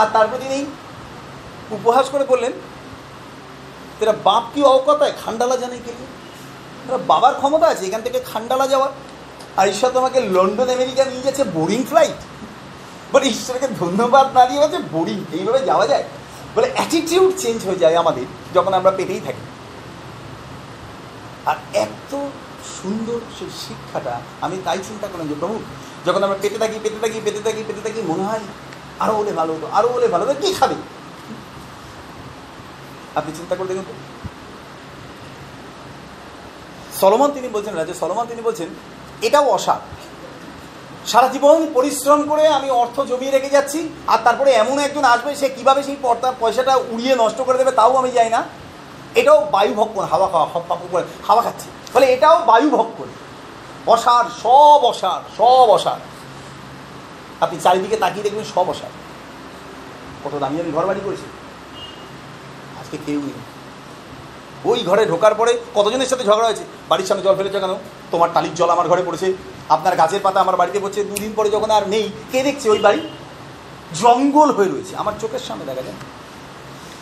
[0.00, 0.58] আর তারপর তিনি
[1.76, 2.52] উপহাস করে বললেন
[3.98, 5.92] তেরা বাপ কি অকতায় খান্ডালা জানে কে
[6.84, 8.90] তেরা বাবার ক্ষমতা আছে এখান থেকে খান্ডালা যাওয়ার
[9.56, 12.20] আর ঈশ্বর তোমাকে লন্ডন আমেরিকা নিয়ে যাচ্ছে বোরিং ফ্লাইট
[13.12, 16.04] বলে ঈশ্বরকে ধন্যবাদ না দিয়ে বলছে বোরিং এইভাবে যাওয়া যায়
[16.54, 19.44] বলে অ্যাটিটিউড চেঞ্জ হয়ে যায় আমাদের যখন আমরা পেতেই থাকি
[21.50, 22.12] আর এত
[22.78, 25.56] সুন্দর সেই শিক্ষাটা আমি তাই চিন্তা করলাম যে, প্রভু,
[26.06, 28.42] যখন আমরা পেতে থাকি পেতে থাকি পেতে থাকি পেতে থাকি, মনে হয়
[29.00, 30.76] আরও হলে ভালো হতো আরও হলে ভালো হতো, কী খাবে?
[33.18, 33.98] আপনি চিন্তা করে দেখুন
[37.00, 38.68] সলমন তিনি বলছেন, রাজা সলমন তিনি বলছেন,
[39.26, 39.80] এটাও অসার।
[41.10, 43.80] সারা জীবন পরিশ্রম করে আমি অর্থ জমিয়ে রেখে যাচ্ছি,
[44.12, 45.98] আর তারপরে এমন একজন আসবে, সে কীভাবে সেই
[46.40, 48.40] পয়সাটা উড়িয়ে নষ্ট করে দেবে তাও আমি যাই না।
[49.20, 53.12] এটাও বায়ু করে হাওয়া খাওয়া করে হাওয়া খাচ্ছে। ফলে এটাও বায়ু করে
[53.94, 56.00] অসার, সব অসার সব অসার।
[57.44, 58.92] আপনি চারিদিকে তাকিয়ে দেখবেন সব অসার।
[60.22, 61.26] কত দামি আমি ঘর বাড়ি করেছি
[62.86, 63.38] আজকে কেউ নেই।
[64.64, 66.64] ওই ঘরে ঢোকার পরে কতজনের সাথে ঝগড়া হয়েছে?
[66.88, 67.74] বাড়ির সামনে জল ফেলেছে কেন?
[68.10, 69.34] তোমার টালির জল আমার ঘরে পড়েছে।
[69.68, 73.00] আপনার গাছের পাতা আমার বাড়িতে পড়ছে। দুদিন পরে যখন আর নেই, কে দেখছে ওই বাড়ি?
[73.94, 75.98] জঙ্গল হয়ে রয়েছে। আমার চোখের সামনে দেখা যায়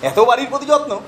[0.03, 1.01] এত বাড়ির প্রতি যত্ন।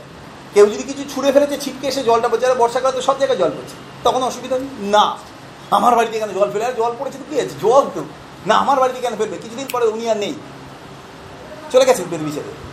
[0.54, 3.50] কেউ যদি কিছু ছুঁড়ে ফেলেছে, ছিটকে এসে জলটা পড়ছে, আর বর্ষাকালে তো সব জায়গায় জল
[3.50, 4.68] পড়ছে। তখন অসুবিধা নেই?
[4.90, 5.16] না।
[5.70, 6.64] আমার বাড়িতে কেন জল ফেলে?
[6.64, 7.54] আর জল পড়েছে তো কী আছে?
[7.62, 8.04] জল তো
[8.46, 9.36] না, আমার বাড়িতে কেন ফেলবে?
[9.42, 10.34] কিছুদিন পরে উনি আর নেই।
[11.72, 12.65] চলে গেছে বেদ বিচারে।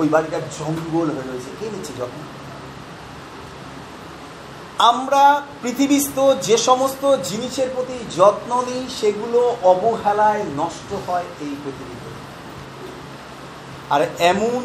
[0.00, 2.18] ওই বাড়িটা জঙ্গল হয়ে রয়েছে। কে নিচ্ছে যত্ন
[4.78, 12.10] আমরা পৃথিবীস্থ যে সমস্ত জিনিসের প্রতি যত্ন নিই, সেগুলো অবহেলায় নষ্ট হয় এই পৃথিবীতে।
[13.90, 14.60] আর এমন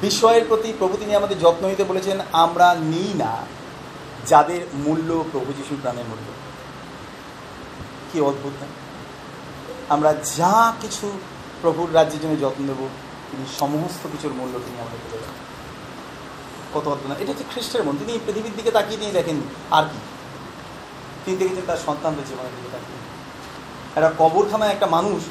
[0.00, 3.32] বিষয়ের প্রতি প্রভু তিনি আমাদের যত্ন নিতে বলেছেন, আমরা নিই না,
[4.26, 6.28] যাদের মূল্য প্রভু যিশুর প্রাণের মূল্য।
[8.12, 8.58] কি অদ্ভুত
[9.88, 11.06] আমরা যা কিছু
[11.62, 12.80] প্রভুর রাজ্যের জন্য যত্ন নেব
[13.30, 15.34] তিনি সমস্ত কিছুর মূল্য তিনি আমাদের দেবেন
[16.74, 19.98] কত অদ্ভুত এটা হচ্ছে খ্রিস্টের মন। তিনি পৃথিবীর দিকে তাকিয়ে তিনি দেখেন আর কি।
[21.24, 22.98] তিনি দেখেছেন তার সন্তানদের জীবনের দিকে তাকিয়ে।
[23.96, 25.22] একটা কবরখানায় একটা মানুষ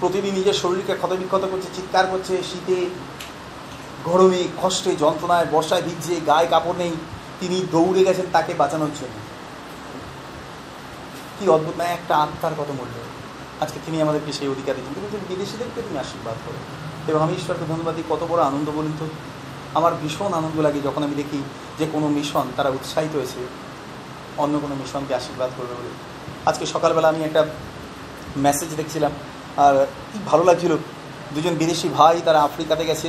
[0.00, 2.86] প্রতিদিন নিজের শরীরকে ক্ষতবিক্ষত করছে, চিৎকার করছে, শীতে,
[4.04, 6.92] গরমে, কষ্টে, যন্ত্রণায়, বর্ষায় ভিজছে, গায়ে কাপড় নেই।
[7.40, 9.16] তিনি দৌড়ে গেছেন তাকে বাঁচানোর জন্য।
[11.38, 12.94] কি অদ্ভুত না, একটা আত্মার কত মূল্য।
[13.60, 17.94] আজকে তিনি আমাদেরকে সেই অধিকার দিচ্ছেন। কিন্তু বিদেশিদেরকে তিনি আশীর্বাদ করেন। এবং আমি ঈশ্বরকে ধন্যবাদ
[17.96, 19.06] দিই, কত বড় আনন্দ বলুন তো
[19.78, 21.40] আমার ভীষণ আনন্দ লাগে যখন আমি দেখি
[21.78, 23.40] যে কোনো মিশন তারা উৎসাহিত হয়েছে,
[24.42, 25.92] অন্য কোনো মিশনকে আশীর্বাদ করবে বলে।
[26.50, 27.42] আজকে সকালবেলা আমি একটা
[28.46, 29.12] মেসেজ দেখছিলাম,
[29.64, 29.74] আর
[30.10, 30.72] কি ভালো লাগছিল।
[31.34, 33.08] দুজন বিদেশি ভাই তারা আফ্রিকাতে গেছে,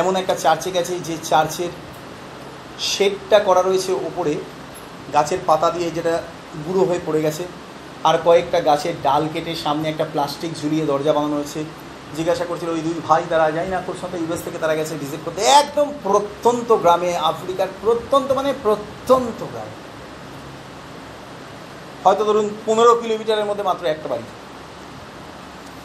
[0.00, 1.72] এমন একটা চার্চে গেছে যে চার্চের
[2.90, 4.34] শেডটা করা রয়েছে ওপরে
[5.16, 6.14] গাছের পাতা দিয়ে যেটা
[6.64, 7.44] গুঁড়ো হয়ে পড়ে গেছে,
[8.08, 11.60] আর কয়েকটা গাছের ডাল কেটে সামনে একটা প্লাস্টিক ঝুলিয়ে দরজা বানানো হয়েছে।
[12.16, 15.20] জিজ্ঞাসা করছিল, ওই দুই ভাই তারা যাই না কোর সাথে ইউএস থেকে তারা গেছে ভিজিট
[15.24, 19.74] করতে। একদম প্রত্যন্ত গ্রামে, আফ্রিকার প্রত্যন্ত মানে প্রত্যন্ত গ্রামে।
[22.04, 24.26] হয়তো ধরুন পনেরো কিলোমিটারের মধ্যে মাত্র একটা বাড়ি।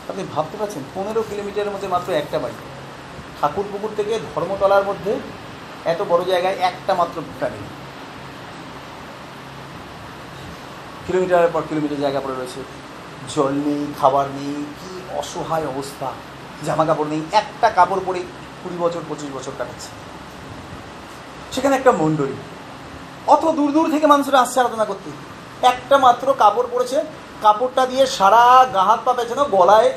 [0.10, 2.58] আপনি ভাবতে পারছেন, পনেরো কিলোমিটারের মধ্যে মাত্র একটা বাড়ি।
[3.40, 5.12] ঠাকুর পুকুর থেকে ধর্মতলার মধ্যে
[5.94, 7.18] এত বড় জায়গায় একটা মাত্র
[7.54, 7.66] নেই।
[11.08, 12.60] কিলোমিটারের পর কিলোমিটার জায়গা পড়ে রয়েছে।
[13.34, 16.12] জল নেই, খাবার নেই, কি অসহায় অবস্থা।
[16.66, 18.20] জামা কাপড় নেই, একটা কাপড় পরে
[18.64, 19.88] কুড়ি বছর, পঁচিশ বছর কাটাচ্ছে।
[21.52, 22.34] সেখানে একটা মণ্ডলী।
[23.28, 25.12] অত দূর দূর থেকে মানুষরা আসছে আরাধনা করতে।
[25.68, 27.04] একটা মাত্র কাপড় পরেছে,
[27.42, 29.94] কাপড়টা দিয়ে সারা গা হাত পা পেছনে, গলায়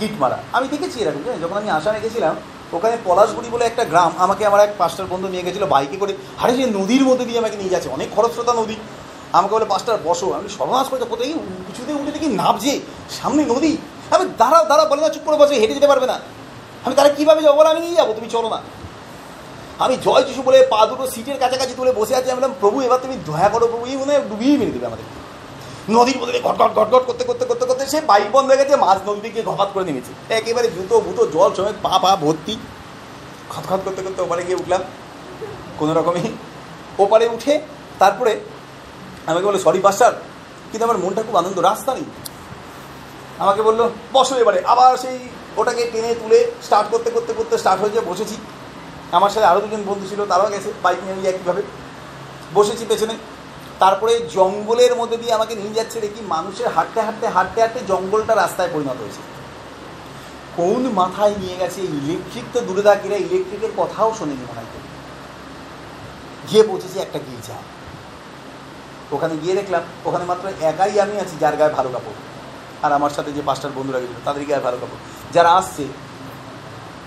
[0.00, 2.36] গিট মারা। আমি দেখেছি এরকম, জানেন, যখন আমি আসামে গেছিলাম,
[2.72, 6.56] ওখানে পলাশগুড়ি বলে একটা গ্রাম, আমাকে আমার এক পাঁচটার বন্ধু নিয়ে গেছিল বাইকে করে। আরে,
[6.56, 8.76] সে নদীর মধ্যে দিয়ে আমাকে নিয়ে যাচ্ছে, অনেক খরস্রোতা নদী।
[9.32, 11.32] আমাকে বলে, পাঁচটার বসো। আমি সর্বনাশ করে কোথায়
[11.66, 12.80] কিছুতে উঠে দেখি নাবছে
[13.10, 13.76] সামনে নদী।
[14.10, 16.16] আমি দাঁড়াও দাঁড়াও, বলে না চুপ করে বসে, হেঁটে যেতে পারবে না।
[16.84, 18.60] আমি তারা কীভাবে যাব বলে, আমি নিয়ে যাব, তুমি চলো না।
[19.78, 22.98] আমি জয় যিশু বলে পা দুটো সিটের কাছাকাছি তুলে বসে আছি, আমি বললাম, প্রভু, এবার
[22.98, 25.06] তুমি দয়া করো, প্রভু। এই মনে হয় ডুবিয়ে মেরে দেবে আমাদের
[25.90, 28.76] নদীর মধ্যে ঘট ঘট ঘট ঘট করতে করতে করতে করতে সে বাইক বন্ধ হয়ে গেছে
[28.76, 32.54] মাছ নদীতে গিয়ে ঘপাত করে নেমেছে। একেবারে জুতো ভুতো জল সমেত পা পা ভর্তি।
[33.50, 34.80] খতখত করতে করতে ওপারে গিয়ে উঠলাম।
[35.78, 36.20] কোনো রকমই
[36.98, 37.60] ওপারে উঠে
[37.98, 38.40] তারপরে
[39.26, 40.12] আমাকে বলল সরি, পাস্টার।
[40.70, 42.04] কিন্তু আমার মনটা খুব আনন্দ, রাস্তা নেই।
[43.38, 45.18] আমাকে বলল, বসো এবারে। আবার সেই
[45.56, 48.36] ওটাকে টেনে তুলে স্টার্ট করতে করতে করতে স্টার্ট হয়ে হয়েছে, বসেছি।
[49.12, 51.62] আমার সাথে আরও দুজন বন্ধু ছিল, তারাও গেছে বাইক নিয়ে নিয়ে একইভাবে।
[52.54, 53.16] বসেছি পেছনে।
[53.78, 58.68] তারপরে জঙ্গলের মধ্যে দিয়ে আমাকে নিয়ে যাচ্ছে দেখি মানুষের হাঁটতে হাঁটতে হাঁটতে হাঁটতে জঙ্গলটা রাস্তায়
[58.72, 59.22] পরিণত হয়েছে।
[60.56, 64.66] কোন মাথায় নিয়ে গেছে ইলেকট্রিক তো দূরে থাকিরা ইলেকট্রিকের কথাও শোনেনি মনে হয়।
[66.48, 67.54] গিয়ে পৌঁছেছি একটা গির্জা।
[69.12, 72.27] ওখানে গিয়ে দেখলাম, ওখানে মাত্র একাই আমি আছি, যার গায়ে ভালো কাপড়।
[72.82, 75.02] আর আমার সাথে যে পাঁচটার বন্ধুরা গেছিল তাদের গায়ে ভালো কাপড়।
[75.32, 75.84] যারা আসছে,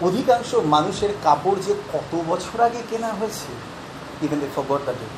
[0.08, 3.50] অধিকাংশ মানুষের কাপড় যে কত বছর আগে কেনা হয়েছে
[4.26, 5.18] এখানে ফগর দ্য ডেট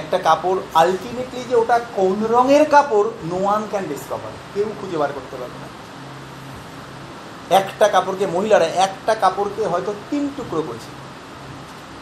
[0.00, 5.10] একটা কাপড় আলটিমেটলি যে ওটা কোন রঙের কাপড় নো ওয়ান ক্যান ডিসকভার কেউ খুঁজে বার
[5.14, 5.68] করতে পারবে না।
[7.60, 10.90] একটা কাপড়কে মহিলারা একটা কাপড়কে হয়তো তিন টুকরো করেছে।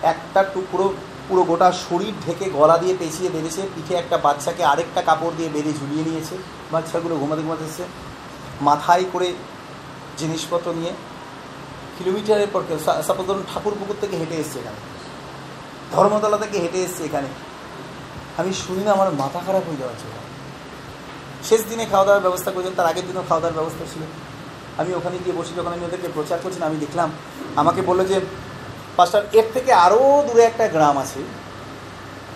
[0.03, 0.87] একটা টুকরো
[1.31, 5.72] পুরো গোটা শরীর ঢেকে গলা দিয়ে পেঁচিয়ে বেঁধেছে, পিঠে একটা বাচ্চাকে আরেকটা কাপড় দিয়ে বেঁধে
[5.81, 6.35] ঝুলিয়ে নিয়েছে,
[6.74, 7.85] বাচ্চাগুলো ঘুমাতে ঘুমাতেছে
[8.68, 9.28] মাথায় করে
[10.20, 10.93] জিনিসপত্র নিয়ে
[11.97, 12.62] কিলোমিটারের পর
[13.09, 14.81] সাপোজ ধরুন ঠাকুরপুকুর থেকে হেঁটে এসছে এখানে,
[15.95, 17.28] ধর্মতলা থেকে হেঁটে এসছে এখানে।
[18.41, 20.12] আমি শুনি না, আমার মাথা খারাপ হয়ে যাওয়া ছিল
[21.49, 24.03] শেষ দিনে খাওয়া দাওয়ার ব্যবস্থা করেছেন, তার আগের দিনও খাওয়া দাওয়ার ব্যবস্থা ছিল।
[24.81, 27.09] আমি ওখানে গিয়ে বসে, যখন আমি ওদেরকে প্রচার করছি আমি দেখলাম,
[27.61, 28.16] আমাকে বলল যে
[29.01, 31.20] পাঁচটার, এর থেকে আরও দূরে একটা গ্রাম আছে।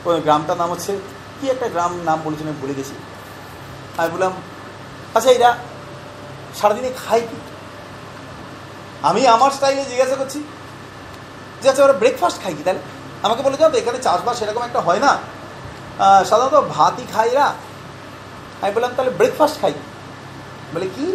[0.07, 0.93] ওই গ্রামটার নাম হচ্ছে,
[1.39, 2.95] কী একটা গ্রাম নাম বলেছেন আমি ভুলে গেছি।
[3.99, 4.33] আমি বললাম
[5.17, 5.51] আচ্ছা এরা
[6.59, 7.39] সারাদিনে খাই কি?
[9.09, 10.39] আমি আমার স্টাইলে জিজ্ঞাসা করছি,
[11.61, 12.63] যে আচ্ছা ওরা ব্রেকফাস্ট খাই কি?
[12.67, 12.83] তাহলে
[13.27, 15.13] আমাকে বলে যাও তো, এখানে চাষবাস সেরকম একটা হয় না।
[16.31, 17.47] সাধারণত ভাতই খায় এরা।
[18.61, 19.73] আমি বললাম, তাহলে ব্রেকফাস্ট খাই
[20.75, 21.07] বলে, কি?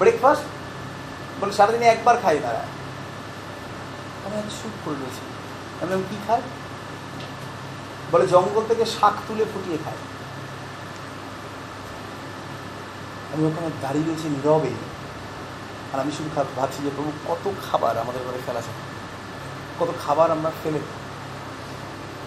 [0.00, 0.44] ব্রেকফাস্ট
[1.40, 2.62] বলে, সারাদিনে একবার খাই তারা।
[4.34, 5.22] আমি এক চুপ করে রয়েছি
[5.82, 6.44] আমি কী খায়?
[8.12, 10.00] বলে, জঙ্গল থেকে শাক তুলে ফুটিয়ে খায়।
[13.32, 14.72] আমি ওখানে দাঁড়িয়ে রয়েছি নীরবে।
[15.92, 18.72] আর আমি শুধু ভাবছি যে, প্রভু, কত খাবার আমাদের ঘরে ফেলাছে
[19.80, 20.80] কত খাবার আমরা ফেলে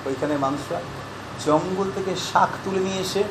[0.05, 0.79] ওইখানে মানুষরা
[1.45, 3.23] জঙ্গল থেকে শাক তুলে নিয়ে এসে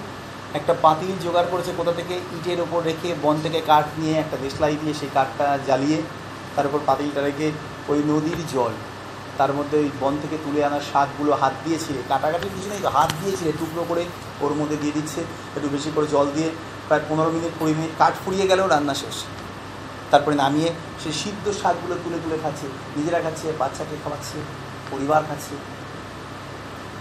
[0.54, 4.76] একটা পাতিল জোগাড় করেছে, কোথা থেকে ইটের ওপর রেখে বন থেকে কাঠ নিয়ে, একটা দেশলাই
[4.80, 6.02] দিয়ে সেই কাঠটা জ্বালিয়ে,
[6.56, 7.52] তার উপর পাতিলটা রেখে
[7.90, 8.72] ওই নদীর জল,
[9.38, 13.10] তার মধ্যে ওই বন থেকে তুলে আনার শাকগুলো হাত দিয়েছিলে কাটাকাটি কিছু নেই তো, হাত
[13.20, 14.02] দিয়েছিলে টুকরো করে
[14.44, 15.20] ওর মধ্যে দিয়ে দিচ্ছে,
[15.56, 16.48] একটু বেশি করে জল দিয়ে
[16.86, 19.16] প্রায় পনেরো মিনিট, কুড়ি মিনিট কাঠ ফুরিয়ে গেলেও রান্না শেষ।
[20.10, 20.70] তারপরে নামিয়ে
[21.02, 22.66] সেই সিদ্ধ শাকগুলো তুলে তুলে খাচ্ছে,
[22.96, 24.38] নিজেরা খাচ্ছে, বাচ্চাকে খাওয়াচ্ছে,
[24.90, 25.54] পরিবার খাচ্ছে।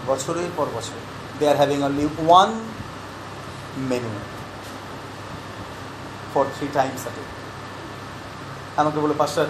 [0.08, 0.98] বছরের পর বছর
[1.38, 2.50] they are having only one
[3.90, 4.12] menu
[6.32, 7.02] for three times
[8.80, 9.46] আমাকে বলে, পাস্টার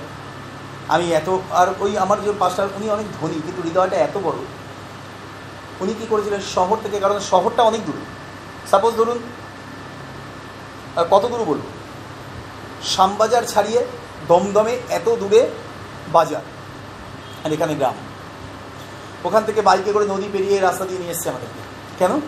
[0.88, 4.36] আমি এত, আর ওই আমার যে পাস্টার উনি অনেক ধনী, কিন্তু হৃদয়টা এত বড়।
[5.80, 6.40] উনি কী করেছিলেন?
[6.54, 8.02] শহর থেকে, কারণ শহরটা অনেক দূরে।
[8.70, 9.18] সাপোজ ধরুন
[11.10, 11.60] কত দূর বলব
[12.84, 13.86] শ্যামবাজার ছাড়িয়ে
[14.28, 15.50] দমদমে এত দূরে
[16.12, 16.40] বাজার
[17.44, 17.94] আর এখানে গ্রাম।
[19.24, 21.60] ওখান থেকে বাইকে করে নদী পেরিয়ে রাস্তা দিয়ে নিয়ে এসছে আমাদেরকে।
[21.98, 22.20] কেন?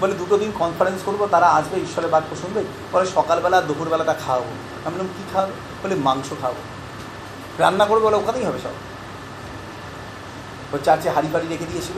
[0.00, 4.50] বলে, দুটো দিন কনফারেন্স করব, তারা আসবে, ঈশ্বরের বাক্য শুনবে বলে সকালবেলা, দুপুরবেলাটা খাওয়াবো।
[4.84, 5.52] আমি বললাম, কী খাওয়াবো?
[5.82, 6.79] বলে, মাংস খাওয়াবো।
[7.60, 8.74] রান্না করবে বলে ওখানেই হবে সব।
[10.72, 11.96] ও চার্চে হাড়ি ফাড়ি রেখে দিয়েছিল।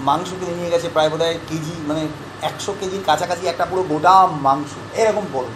[0.00, 2.08] মাংস কিনে নিয়ে গেছে প্রায় বোধ কেজি মানে
[2.42, 5.46] একশো কেজির কাছাকাছি একটা পুরো গোটা মাংস। এরকম বড়।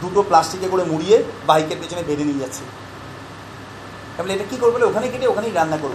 [0.00, 2.64] দুটো প্লাস্টিকে করে মুড়িয়ে বাইকের পেছনে বেঁধে নিয়ে যাচ্ছে।
[4.18, 5.94] বলি, এটা কী করব ওখানে কেটে ওখানেই রান্না করব?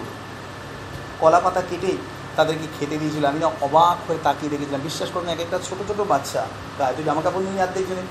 [1.20, 1.92] কলা পাতা কেটে
[2.36, 6.04] তাদেরকে খেতে দিয়েছিল। আমি না অবাক হয়ে তাকিয়ে দেখেছিলাম। বিশ্বাস করুন এক একটা ছোটো ছোটো
[6.04, 6.48] বাচ্চা
[6.80, 8.02] গায়ে তো জামা কাপড় নিয়ে অর্ধেক জনে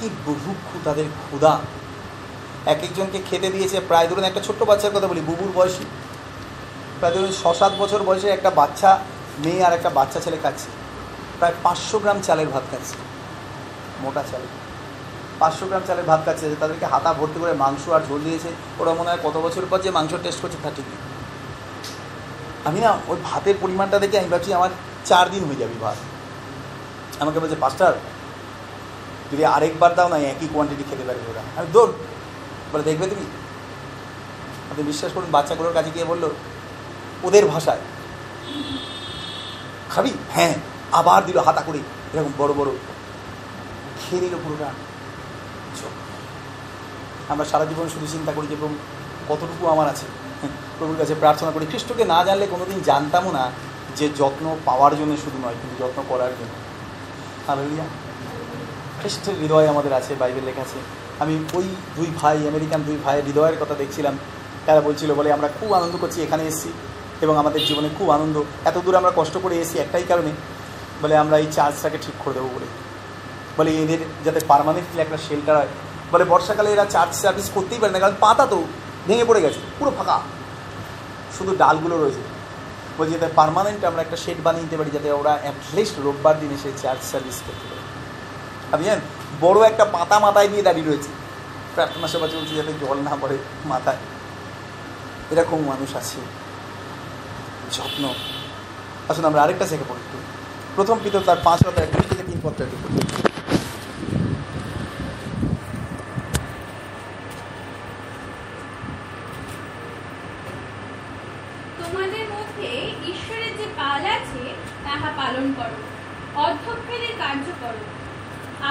[0.00, 1.58] কি বুভুক্ষু তাদের ক্ষুধা।
[2.72, 5.84] এক একজনকে খেতে দিয়েছে। প্রায় ধরুন একটা ছোট্ট বাচ্চার কথা বলি, বুবুর বয়সী।
[6.98, 8.90] প্রায় ধরুন ছ সাত বছর বয়সে একটা বাচ্চা
[9.44, 10.68] মেয়ে আর একটা বাচ্চা ছেলে খাচ্ছে।
[11.38, 12.96] প্রায় পাঁচশো গ্রাম চালের ভাত খাচ্ছে।
[14.02, 14.42] মোটা চাল।
[15.40, 18.50] পাঁচশো গ্রাম চালের ভাত খাচ্ছে তাদেরকে হাতা ভর্তি করে মাংস আর ঝোল দিয়েছে।
[18.80, 20.86] ওরা মনে হয় কত বছর পর যে মাংস টেস্ট করছে তা ঠিক
[22.68, 24.70] আমি না ওই ভাতের পরিমাণটা দেখে আমি ভাবছি আমার
[25.10, 25.98] চার দিন হয়ে যাবে ভাত।
[27.22, 27.92] আমাকে বলছে, পাস্টার,
[29.30, 31.92] যদি আরেকবার দাও না একই কোয়ান্টিটি খেতে পারবে ওরা। আমি দৌড়।
[32.72, 33.26] বলে, দেখবে তুমি?
[34.70, 36.28] আপনি বিশ্বাস করুন, বাচ্চাগুলোর কাছে গিয়ে বলল,
[37.22, 37.78] ওদের ভাষায়।
[39.90, 40.12] খাবি?
[40.34, 40.54] হ্যাঁ।
[40.92, 41.78] আবার দিল হাতা করে,
[42.14, 42.70] এরকম বড় বড়
[44.00, 44.72] খেয়ে নিল পুরোটা
[47.28, 48.74] আমরা সারা জীবন শুধু চিন্তা করি যে, প্রভু,
[49.28, 50.06] কতটুকু আমার আছে?
[50.78, 53.50] প্রভুর কাছে প্রার্থনা করি, খ্রিস্টকে না জানলে কোনোদিন জানতামও না
[53.96, 56.54] যে যত্ন পাওয়ার জন্য শুধু নয়, কিন্তু যত্ন করার জন্য।
[57.46, 57.84] হালেলুয়া।
[59.00, 61.66] খ্রিস্টের হৃদয় আমাদের আছে, বাইবেল লেখা আছে। আমি ওই
[61.96, 64.14] দুই ভাই, আমেরিকান দুই ভাইয়ের হৃদয়ের কথা দেখছিলাম।
[64.66, 66.70] তারা বলছিল, বলে আমরা খুব আনন্দ করছি, এখানে এসেছি
[67.20, 70.32] এবং আমাদের জীবনে খুব আনন্দ। এত দূর আমরা কষ্ট করে এসেছি একটাই কারণে।
[71.02, 72.66] বলে, আমরা এই চার্জটাকে ঠিক করে দেবো বলে।
[73.56, 75.72] বলে, এদের যাতে পারমানেন্টলি একটা শেল্টার হয়।
[76.12, 78.58] বলে, বর্ষাকালে এরা চার্জ সার্ভিস করতেই পারে না, কারণ পাতা তো
[79.06, 80.20] ভেঙে পড়ে গেছে, পুরো ফাঁকা।
[81.38, 82.22] শুধু ডালগুলো রয়েছে।
[82.98, 86.70] বলছি, যাতে পারমানেন্ট আমরা একটা শেড বানিয়ে দিতে পারি, যাতে ওরা অ্যাটলিস্ট রোববার দিনে সে
[86.82, 87.82] চার্জ সার্ভিস করতে পারে।
[88.72, 89.02] আপনি জানেন
[89.40, 91.10] বড় একটা পাতা মাথায় দিয়ে দাঁড়িয়ে রয়েছে।
[91.74, 93.36] প্রার্থনা সভা চলছে যাতে জল না পড়ে
[93.72, 94.00] মাথায়।
[95.32, 96.18] এরকম মানুষ আছে।
[97.76, 98.04] যত্ন।
[99.10, 100.02] আসলে আমরা আরেকটা জায়গা পড়ি
[100.76, 102.98] প্রথম পিতর তার পাঁচ পাতা এক থেকে তিন পত্র একটু পড়ি।
[111.80, 112.70] তোমাদের মধ্যে
[113.12, 114.42] ঈশ্বরের যে পাল আছে
[114.84, 115.78] তাহা পালন করো
[116.46, 117.82] অধ্যক্ষের কার্য করো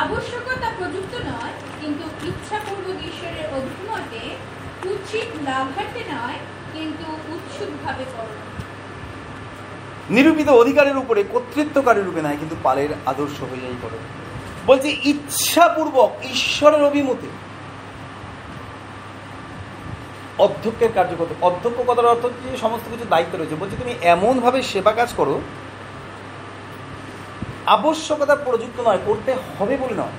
[0.02, 4.24] আবশ্যকতা প্রযুক্ত নয় কিন্তু ইচ্ছাপূর্বক ঈশ্বরের অভিমতে
[4.94, 6.40] উচিত লাভার্থে নয়
[6.74, 8.36] কিন্তু উৎসুকভাবে করো
[10.10, 13.98] নিরূপিত অধিকারের উপরে কর্তৃত্বকারী রূপে নয় কিন্তু পালের আদর্শ হইয়াই করো।
[14.66, 17.28] বলছে, ইচ্ছাপূর্বক ঈশ্বরের অভিমতে
[20.40, 25.14] অধ্যক্ষের কার্যকর অধ্যক্ষ কথার অর্থ যে সমস্ত কিছু দায়িত্ব রয়েছে। বলছে, তুমি এমনভাবে সেবা কাজ
[25.18, 25.42] করো,
[27.66, 30.16] আবশ্যকতা প্রযুক্ত নয়, করতে হবে বলে নয়।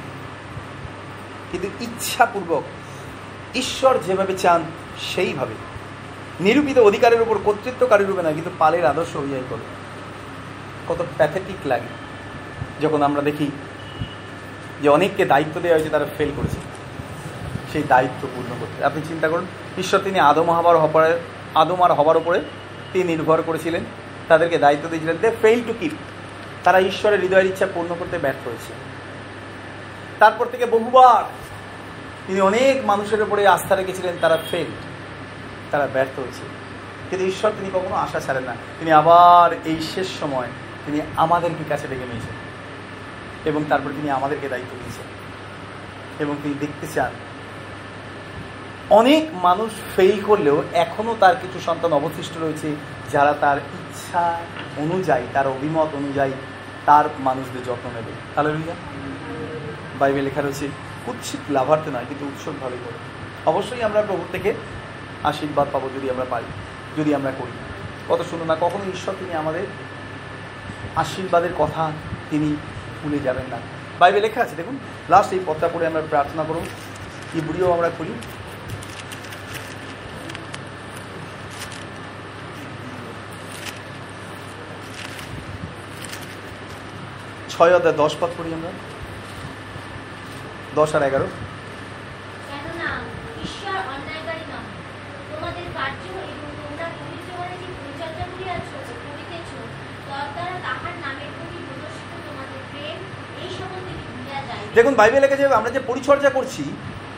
[1.53, 2.63] কিন্তু ইচ্ছাপূর্বক
[3.55, 4.65] ঈশ্বর যেভাবে চান,
[5.15, 5.55] সেইভাবে।
[6.41, 9.78] নিরূপিত অধিকারের উপর কর্তৃত্বকারী রূপে নয় কিন্তু পালের আদর্শ হইয়াই করো।
[10.89, 12.09] কত প্যাথেটিক লাগে।
[12.83, 13.51] যখন আমরা দেখি
[14.83, 16.57] যে অনেককে দায়িত্ব দেওয়া হয়েছে, তারা ফেল করেছে।
[17.73, 19.47] সেই দায়িত্ব পূর্ণ করতে। আপনি চিন্তা করুন,
[19.79, 21.21] ঈশ্বর তিনি আদম হবার হবার,
[21.55, 22.41] আদম আর হবার উপরে
[22.93, 23.85] তিনি নির্ভর করেছিলেন,
[24.29, 25.93] তাদেরকে দায়িত্ব দিয়েছিলেন দে ফেল টু কিপ
[26.65, 28.73] তারা ঈশ্বরের হৃদয়ের ইচ্ছা পূর্ণ করতে ব্যর্থ হয়েছে।
[30.19, 31.25] তারপর থেকে বহুবার
[32.27, 34.67] তিনি অনেক মানুষের উপরে আস্থা রেখেছিলেন, তারা ফেল
[35.71, 36.43] তারা ব্যর্থ হয়েছে।
[37.11, 40.47] কিন্তু ঈশ্বর তিনি কখনো আশা ছাড়েন না। তিনি আবার এই শেষ সময়
[40.89, 42.37] তিনি আমাদেরকে কাছে ডেকে নিয়েছেন
[43.45, 45.07] এবং তারপর তিনি আমাদেরকে দায়িত্ব দিয়েছেন।
[46.23, 47.13] এবং তিনি দেখতে চান,
[48.91, 52.77] অনেক মানুষ ফেল করলেও এখনও তার কিছু সন্তান অবশিষ্ট রয়েছে
[53.13, 54.39] যারা তার ইচ্ছা
[54.77, 56.33] অনুযায়ী, তার অভিমত অনুযায়ী
[56.87, 58.51] তার মানুষদের যত্ন নেবে। তাহলে
[59.99, 60.69] বাইবেল লেখা রয়েছে,
[61.07, 62.99] কুৎসিত লাভার্থে নয়, কিন্তু উৎসব উৎসবভাবে করে।
[63.47, 64.55] অবশ্যই আমরা প্রভুর থেকে
[65.25, 66.49] আশীর্বাদ পাবো যদি আমরা পারি,
[66.99, 67.55] যদি আমরা করি।
[68.09, 69.67] কত শুনো না, কখনো ঈশ্বর তিনি আমাদের
[71.03, 71.83] আশীর্বাদের কথা
[72.31, 72.49] তিনি
[73.01, 73.59] ভুলে যাবেন না।
[74.01, 74.77] বাইবেল লেখা আছে, দেখুন
[75.13, 76.65] লাস্ট এই পথটা পড়ে আমরা প্রার্থনা করুন
[77.31, 78.13] কি বুড়িও আমরা করি
[87.53, 88.71] ছয় অধ্যায় দশ পথ পড়ি আমরা।
[90.79, 91.27] দশ আর এগারো
[92.49, 92.91] কেননা
[93.47, 94.65] ঈশ্বর অন্যায়কারী নন
[95.31, 99.51] তোমাদের কার্য এবং তোমরা পবিত্র বলে যে পরিচর্যা করিয়াছ ও করিতেছ
[100.09, 102.99] তদ্বারা তাহার নামের প্রতি প্রদর্শিত তোমাদের প্রেম
[103.43, 106.63] এই সকল থেকে ভুলিয়া যায় দেখুন বাইবেল লেখা যাবে আমরা যে পরিচর্যা করছি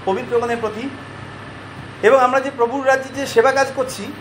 [0.04, 0.84] পবিত্রগণের প্রতি
[2.02, 4.12] এবং আমরা যে প্রভুর রাজ্যে যে সেবা কাজ করছি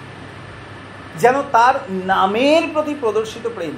[1.17, 3.75] যেন তার নামের প্রতি প্রদর্শিত প্রেম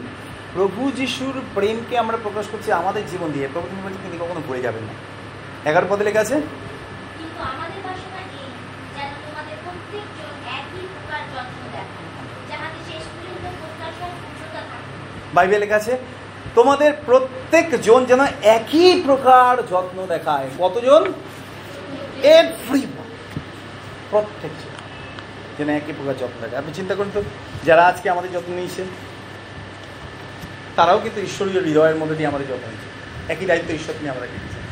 [0.54, 4.62] প্রভু যিশুর প্রেমকে আমরা প্রকাশ করছি আমাদের জীবন দিয়ে। প্রভু তিনি বলছেন তিনি কখনো ভুলে
[4.62, 4.94] যাবেন না।
[5.70, 6.42] এগারো পদে লেখা আছে
[15.34, 15.98] বাইবেল লেখা আছে
[16.56, 21.14] তোমাদের প্রত্যেক জন যেন একই প্রকার যত্ন দেখায়। কতজন?
[22.24, 22.88] এভরি
[24.10, 24.52] প্রত্যেক
[25.58, 27.24] যেন একই প্রকার যত্ন দেখায়। আপনি চিন্তা করুন তো,
[27.66, 28.86] যারা আজকে আমাদের যত্ন নিয়েছেন,
[30.76, 32.90] তারাও কিন্তু ঈশ্বরীয় হৃদয়ের মধ্যে দিয়ে আমাদের যত্ন নিচ্ছে
[33.34, 34.64] একই দায়িত্ব ঈশ্বর তিনি আমাদেরকে দিয়েছেন,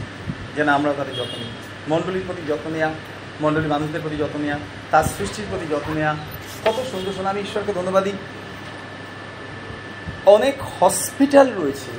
[0.55, 1.49] যেন আমরাও তাদের যত্ন নিই।
[1.89, 2.93] মণ্ডলীর প্রতি যত্ন নেওয়া
[3.41, 4.59] মণ্ডলীর মানুষদের প্রতি যত্ন নেওয়া
[4.91, 6.15] তার সৃষ্টির প্রতি যত্ন নেওয়া
[6.65, 8.13] কত সুন্দর শোনা আমি ঈশ্বরকে ধন্যবাদ দিই।
[10.35, 11.91] অনেক হসপিটাল রয়েছে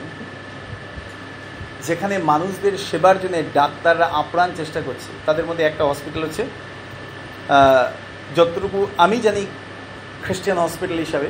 [1.86, 6.44] যেখানে মানুষদের সেবার জন্য ডাক্তাররা আপ্রাণ চেষ্টা করছে। তাদের মধ্যে একটা হসপিটাল হচ্ছে
[8.36, 9.42] যতটুকু আমি জানি
[10.24, 11.28] খ্রিস্টান হসপিটাল হিসাবে,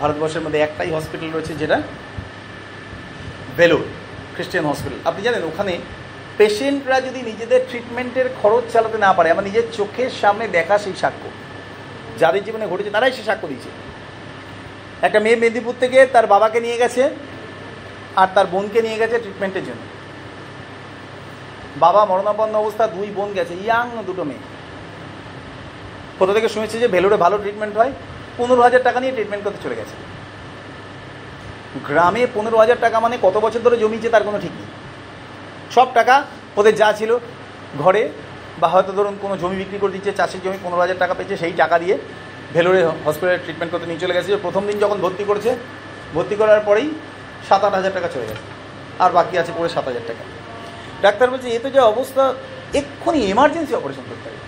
[0.00, 1.76] ভারতবর্ষের মধ্যে একটাই হসপিটাল রয়েছে যেটা
[3.58, 3.84] বেলুর
[4.34, 5.72] খ্রিস্টান হসপিটাল আপনি জানেন, ওখানে
[6.38, 11.28] পেশেন্টরা যদি নিজেদের ট্রিটমেন্টের খরচ চালাতে না পারে, আমার নিজের চোখের সামনে দেখা সেই সাক্ষ্য।
[12.20, 13.70] যাদের জীবনে ঘটেছে, তারাই সে সাক্ষ্য দিয়েছে।
[15.02, 17.10] একটা মেয়ে মেদিনীপুর থেকে তার বাবাকে নিয়ে গেছে
[18.16, 19.82] আর তার বোনকে নিয়ে গেছে ট্রিটমেন্টের জন্য।
[21.84, 24.40] বাবা মরণাপন্ন অবস্থা, দুই বোন গেছে, ইয়াং দুটো মেয়ে।
[26.18, 27.92] কোথা থেকে শুনেছি যে ভেলোরে ভালো ট্রিটমেন্ট হয়,
[28.38, 29.94] পনেরো হাজার টাকা নিয়ে ট্রিটমেন্ট করতে চলে গেছে।
[31.88, 34.66] গ্রামে পনেরো হাজার টাকা মানে কত বছর ধরে জমিছে তার কোনো ঠিক নেই।
[35.74, 36.24] সব টাকা
[36.56, 37.18] ওদের যা ছিল
[37.78, 38.08] ঘরে,
[38.60, 41.52] বা হয়তো ধরুন কোনো জমি বিক্রি করে দিচ্ছে, চাষের জমি পনেরো হাজার টাকা পেয়েছে, সেই
[41.52, 41.98] টাকা দিয়ে
[42.54, 45.50] ভেলোরে হসপিটালে ট্রিটমেন্ট করতে নিয়ে চলে গেছে প্রথম দিন যখন ভর্তি করেছে,
[46.14, 46.88] ভর্তি করার পরেই
[47.48, 48.44] সাত আট হাজার টাকা চলে গেছে।
[49.02, 50.22] আর বাকি আছে পরে সাত হাজার টাকা।
[51.04, 52.24] ডাক্তার বলছে এ তো যা অবস্থা,
[52.80, 54.40] এক্ষুনি এমার্জেন্সি অপারেশন করতে হবে।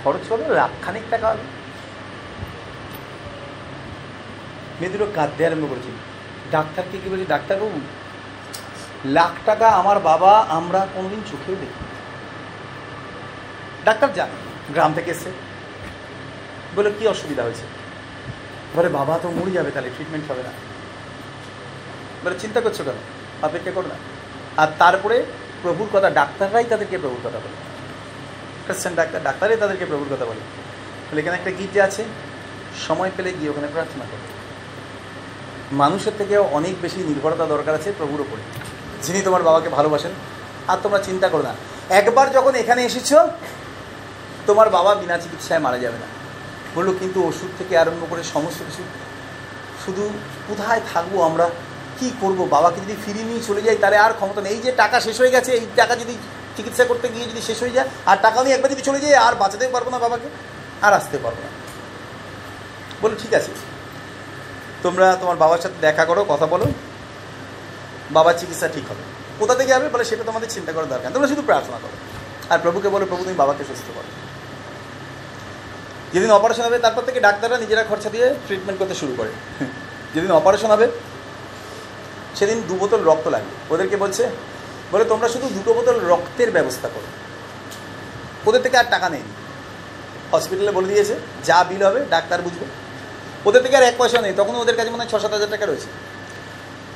[0.00, 1.44] খরচ হবে লাখখানিক টাকা হবে।
[4.78, 5.96] মেয়ে দুটো কাঁদতে আরম্ভ করেছিল
[6.54, 7.78] ডাক্তারকে কি বলছি, ডাক্তারবাবু,
[9.16, 11.80] লাখ টাকা আমার বাবা আমরা কোনোদিন চোখেও দেখি
[13.86, 14.30] ডাক্তার যান
[14.74, 15.30] গ্রাম থেকে এসে
[16.78, 17.66] বলে কি অসুবিধা হয়েছে?
[18.74, 20.50] বলে, বাবা তো মরে যাবে তাহলে ট্রিটমেন্ট হবে না।
[22.24, 22.98] বলে, চিন্তা করছ কেন?
[23.42, 23.94] অপেক্ষা করো না।
[24.62, 25.24] আর তারপরে
[25.62, 27.56] প্রভুর কথা, ডাক্তাররাই তাদেরকে প্রভুর কথা বলে।
[28.66, 30.40] খ্রিস্টান ডাক্তার, ডাক্তারই তাদেরকে প্রভুর কথা বলে।
[31.10, 32.04] বলে, এখানে একটা গির্জা আছে।
[32.88, 34.26] সময় পেলে গিয়ে ওখানে প্রার্থনা করো।
[35.72, 38.42] মানুষের থেকেও অনেক বেশি নির্ভরতা দরকার আছে প্রভুর ওপরে
[39.02, 40.10] যিনি তোমার বাবাকে ভালোবাসেন,
[40.68, 41.54] আর তোমরা চিন্তা করো না।
[41.90, 43.14] একবার যখন এখানে এসেছ,
[44.46, 46.17] তোমার বাবা বিনা চিকিৎসায় মারা যাবে না।
[46.74, 48.82] বলল কিন্তু ওষুধ থেকে আরম্ভ করে সমস্ত কিছু।
[49.86, 50.10] শুধু
[50.48, 51.50] কোথায় থাকব আমরা?
[52.00, 52.48] কি করব?
[52.50, 55.30] বাবাকে যদি ফিরিয়ে নিয়ে চলে যাই, তাহলে আর ক্ষমতা নেই। এই যে টাকা শেষ হয়ে
[55.30, 56.16] গেছে, এই টাকা যদি
[56.56, 59.34] চিকিৎসা করতে গিয়ে যদি শেষ হয়ে যায়, আর টাকা নিয়ে একবার যদি চলে যায় আর
[59.34, 60.28] বাঁচাতে পারব না বাবাকে,
[60.82, 61.48] আর আসতে পারব না।
[63.02, 63.50] বলো, ঠিক আছে।
[64.82, 66.66] তোমরা তোমার বাবার সাথে দেখা করো, কথা বলো।
[68.10, 69.02] বাবার চিকিৎসা ঠিক হবে।
[69.38, 71.96] কোথা থেকে যাবে বলে, সেটা তোমাদের চিন্তা করার দরকার। তোমরা শুধু প্রার্থনা করো।
[72.50, 74.17] আর প্রভুকে বলো, প্রভু তুমি বাবাকে সুস্থ করো।
[76.12, 79.28] যেদিন অপারেশন হবে, তারপর থেকে ডাক্তাররা নিজেরা খরচা দিয়ে ট্রিটমেন্ট করতে শুরু করে।
[80.14, 80.88] যেদিন অপারেশন হবে,
[82.34, 84.28] সেদিন দু বোতল রক্ত লাগবে। ওদেরকে বলছে,
[84.92, 87.06] বলে, তোমরা শুধু দুটো বোতল রক্তের ব্যবস্থা করো।
[88.50, 89.22] ওদের থেকে আর টাকা নেই।
[90.32, 92.66] হসপিটালে বলে দিয়েছে, যা বিল হবে, ডাক্তার বুঝবে।
[93.44, 95.66] ওদের থেকে আর এক পয়সা নেই। তখন ওদের কাছে মনে হয় ছ সাত হাজার টাকা
[95.66, 95.86] রয়েছে।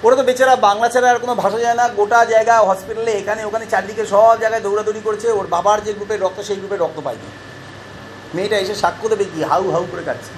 [0.03, 3.67] ওরা তো বেচারা বাংলা ছাড়া আর কোনো ভাষা যায় না। গোটা জায়গা হসপিটালে এখানে, ওখানে,
[3.67, 7.51] চারদিকে সব জায়গায় দৌড়াদৌড়ি করছে। ওর বাবার যে গ্রুপের রক্ত, সেই গ্রুপের রক্ত পায়নি।
[8.35, 9.43] মেয়েটা এসে সাক্ষ্য দেবে কি?
[9.43, 10.30] হাউ হাউ করে কাটছে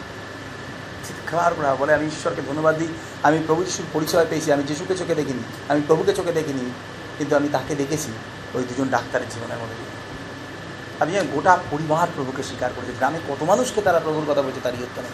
[1.05, 2.88] চিৎকার করা বলে, আমি ঈশ্বরকে ধন্যবাদ দিই।
[3.22, 6.70] আমি প্রভু যিশুর পরিচয় পেয়েছি। আমি যিশুকে চোখে দেখিনি। আমি প্রভুকে চোখে দেখিনি।
[7.18, 8.12] কিন্তু আমি তাকে দেখেছি
[8.55, 9.95] ওই দুজন ডাক্তারের জীবনের মধ্যে
[11.01, 15.03] আমি গোটা পরিবার প্রভুকে স্বীকার করেছে। গ্রামে কত মানুষকে তারা প্রভুর কথা বলছে তার ইয়ত্তা
[15.03, 15.11] নেই।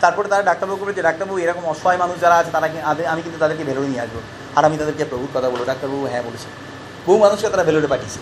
[0.00, 2.66] তারপরে তারা ডাক্তারবাবু বলেছে, ডাক্তারবাবু, এরকম অসহায় মানুষ যারা আছে, তারা
[3.10, 4.20] আমি কিন্তু তাদেরকে ভেলোরে নিয়ে আসব।
[4.56, 6.48] আর আমি তাদেরকে প্রভুর কথা বলব। ডাক্তারবাবু হ্যাঁ বলেছে।
[7.06, 8.20] বহু মানুষকে তারা ভেলোরে পাঠিয়েছে।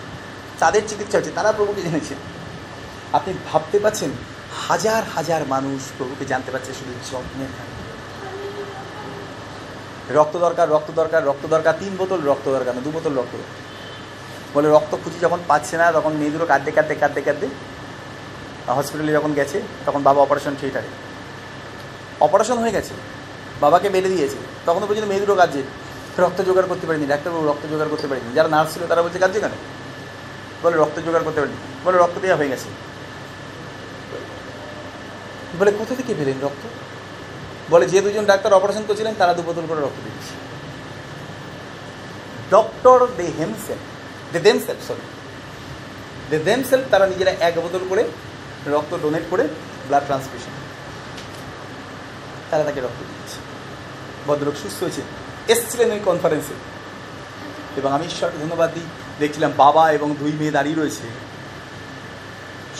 [0.59, 2.15] তাদের চিকিৎসা হচ্ছে, তারা প্রভুকে জেনেছে।
[3.17, 4.11] আপনি ভাবতে পাচ্ছেন
[4.67, 7.51] হাজার হাজার মানুষ প্রভুকে জানতে পারছে শুধু যত্নের
[10.17, 13.33] রক্ত দরকার রক্ত দরকার রক্ত দরকার, তিন বোতল রক্ত দরকার না, দু বোতল রক্ত
[14.55, 17.47] বলে রক্ত খুঁজি যখন পাচ্ছে না, তখন মেয়েদুরো কাঁদতে কাঁদতে কাঁদতে কাঁদতে
[18.77, 20.89] হসপিটালে যখন গেছে, তখন বাবা অপারেশন থিয়েটারে
[22.25, 22.93] অপারেশন হয়ে গেছে,
[23.63, 25.61] বাবাকে বেঁধে দিয়েছে। তখনও পর্যন্ত মেয়েদুরো কাঁদছে।
[26.23, 29.39] রক্ত জোগাড় করতে পারিনি, ডাক্তারবাবু রক্ত জোগাড় করতে পারিনি। যারা নার্স ছিল তারা বলছে, কাঁদছে
[29.43, 29.53] কেন?
[30.63, 32.69] বলে, রক্ত জোগাড় করতে পারিনি। বলে, রক্ত দেওয়া হয়ে গেছে।
[35.59, 36.63] বলে, কোথা থেকে পেলেন রক্ত?
[37.71, 40.33] বলে, যে দুজন ডাক্তার অপারেশন করছিলেন, তারা দু বোতল করে রক্ত দিয়েছে।
[42.53, 43.79] Doctor they হেমসেল
[44.31, 45.05] they themselves sorry.
[46.29, 48.03] They themselves তারা নিজেরা এক বোতল করে
[48.73, 49.43] রক্ত ডোনেট করে
[49.87, 50.53] ব্লাড ট্রান্সফিউশন
[52.49, 53.39] তারা তাকে রক্ত দিচ্ছে
[54.27, 55.01] ভদ্রলোক সুস্থ হয়েছে,
[55.53, 56.55] এসছিলেন ওই কনফারেন্সে
[57.79, 58.87] এবং আমি ঈশ্বরকে ধন্যবাদ দিই,
[59.19, 61.05] দেখছিলাম বাবা এবং দুই মেয়ে দাঁড়িয়ে রয়েছে।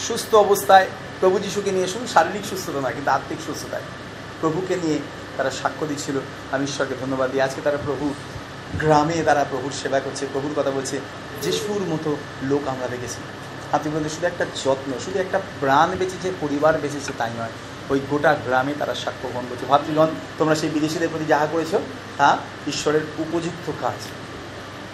[0.08, 0.88] সুস্থ অবস্থায়
[1.22, 3.82] প্রভু যিশুকে নিয়ে শুধু শারীরিক সুস্থতা নয়, কিন্তু আত্মিক সুস্থতায়।
[4.42, 5.00] প্রভুকে নিয়ে
[5.38, 6.20] তারা সাক্ষ্য দিচ্ছিল।
[6.52, 8.14] আমি ঈশ্বরকে ধন্যবাদ দিই। আজকে তারা প্রভু
[8.80, 11.00] গ্রামে তারা প্রভুর সেবা করছে, প্রভুর কথা বলছে।
[11.42, 13.22] যিশুর মতো লোক আমরা দেখেছি।
[13.72, 17.50] আপনি বলতে শুধু একটা যত্ন, শুধু একটা প্রাণ বেঁচেছে পরিবার বেঁচেছে তাই নয়,
[17.90, 20.08] ওই গোটা গ্রামে তারা সাক্ষ্য বহন করছে। ভাতৃগণ
[20.38, 21.76] তোমরা সেই বিদেশিদের প্রতি যাহা করেছ,
[22.18, 24.08] তা ঈশ্বরের উপযুক্ত কাজ।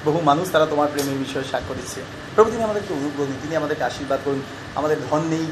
[0.06, 2.02] বহু মানুষ তারা তোমার প্রেমের বিষয়ে সাক্ষ্য দিচ্ছে।
[2.36, 4.42] প্রভু, তিনি আমাদেরকে অনুগ্রহ দিন, তিনি আমাদেরকে আশীর্বাদ করুন।
[4.76, 5.46] আমাদের ধন নেই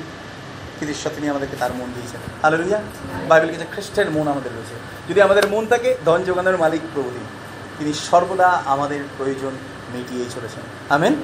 [0.82, 2.82] ঈশ্বর তিনি আমাদেরকে তার মন দিয়েছেন। হালেলুয়া
[3.28, 4.76] বাইবেল কিছু খ্রিস্টের মন আমাদের রয়েছে।
[5.09, 9.51] যদি আমাদের মন থাকে, ধন যোগানোর মালিক প্রভু তিনি। সর্বদা আমাদের প্রয়োজন
[9.93, 11.15] মিটিয়েই চলেছেন। আমেন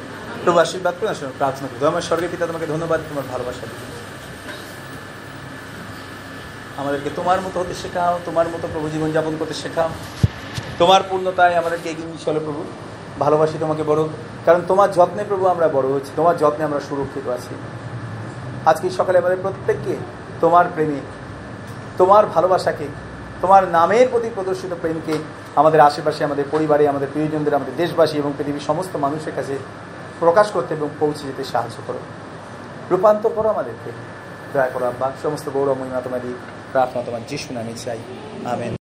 [0.43, 3.67] প্রভু আশীর্বাদ করুন আসলে প্রার্থনা করি। আমার স্বর্গের পিতা, তোমাকে ধন্যবাদ, তোমার ভালোবাসা
[6.77, 9.89] আমাদেরকে তোমার মতো হতে শেখাও, তোমার মতো প্রভু জীবনযাপন করতে শেখাও।
[10.79, 12.63] তোমার পূর্ণতায় আমাদেরকে এগিয়ে নিয়ে চলো প্রভু।
[13.19, 14.07] ভালোবাসি তোমাকে বড়।
[14.45, 17.55] কারণ তোমার যত্নে প্রভু আমরা বড় হচ্ছি, তোমার যত্নে আমরা সুরক্ষিত আছি।
[18.65, 19.95] আজকে সকালে আমাদের প্রত্যেককে
[20.41, 20.99] তোমার প্রেমে,
[21.97, 22.87] তোমার ভালোবাসাকে,
[23.41, 25.13] তোমার নামের প্রতি প্রদর্শিত প্রেমকে
[25.55, 29.57] আমাদের আশেপাশে, আমাদের পরিবারে, আমাদের প্রিয়জনদের, আমাদের দেশবাসী এবং পৃথিবীর সমস্ত মানুষের কাছে
[30.19, 31.99] প্রকাশ করতে এবং পৌঁছে যেতে সাহায্য করো।
[32.91, 33.91] রূপান্তর করো আমাদেরকে।
[34.53, 36.19] দয়া করো আব্বা, সমস্ত গৌরব মহিমা তোমার
[36.71, 37.97] প্রার্থনা তোমার যিশু নামে চাই।
[38.45, 38.80] আমেন।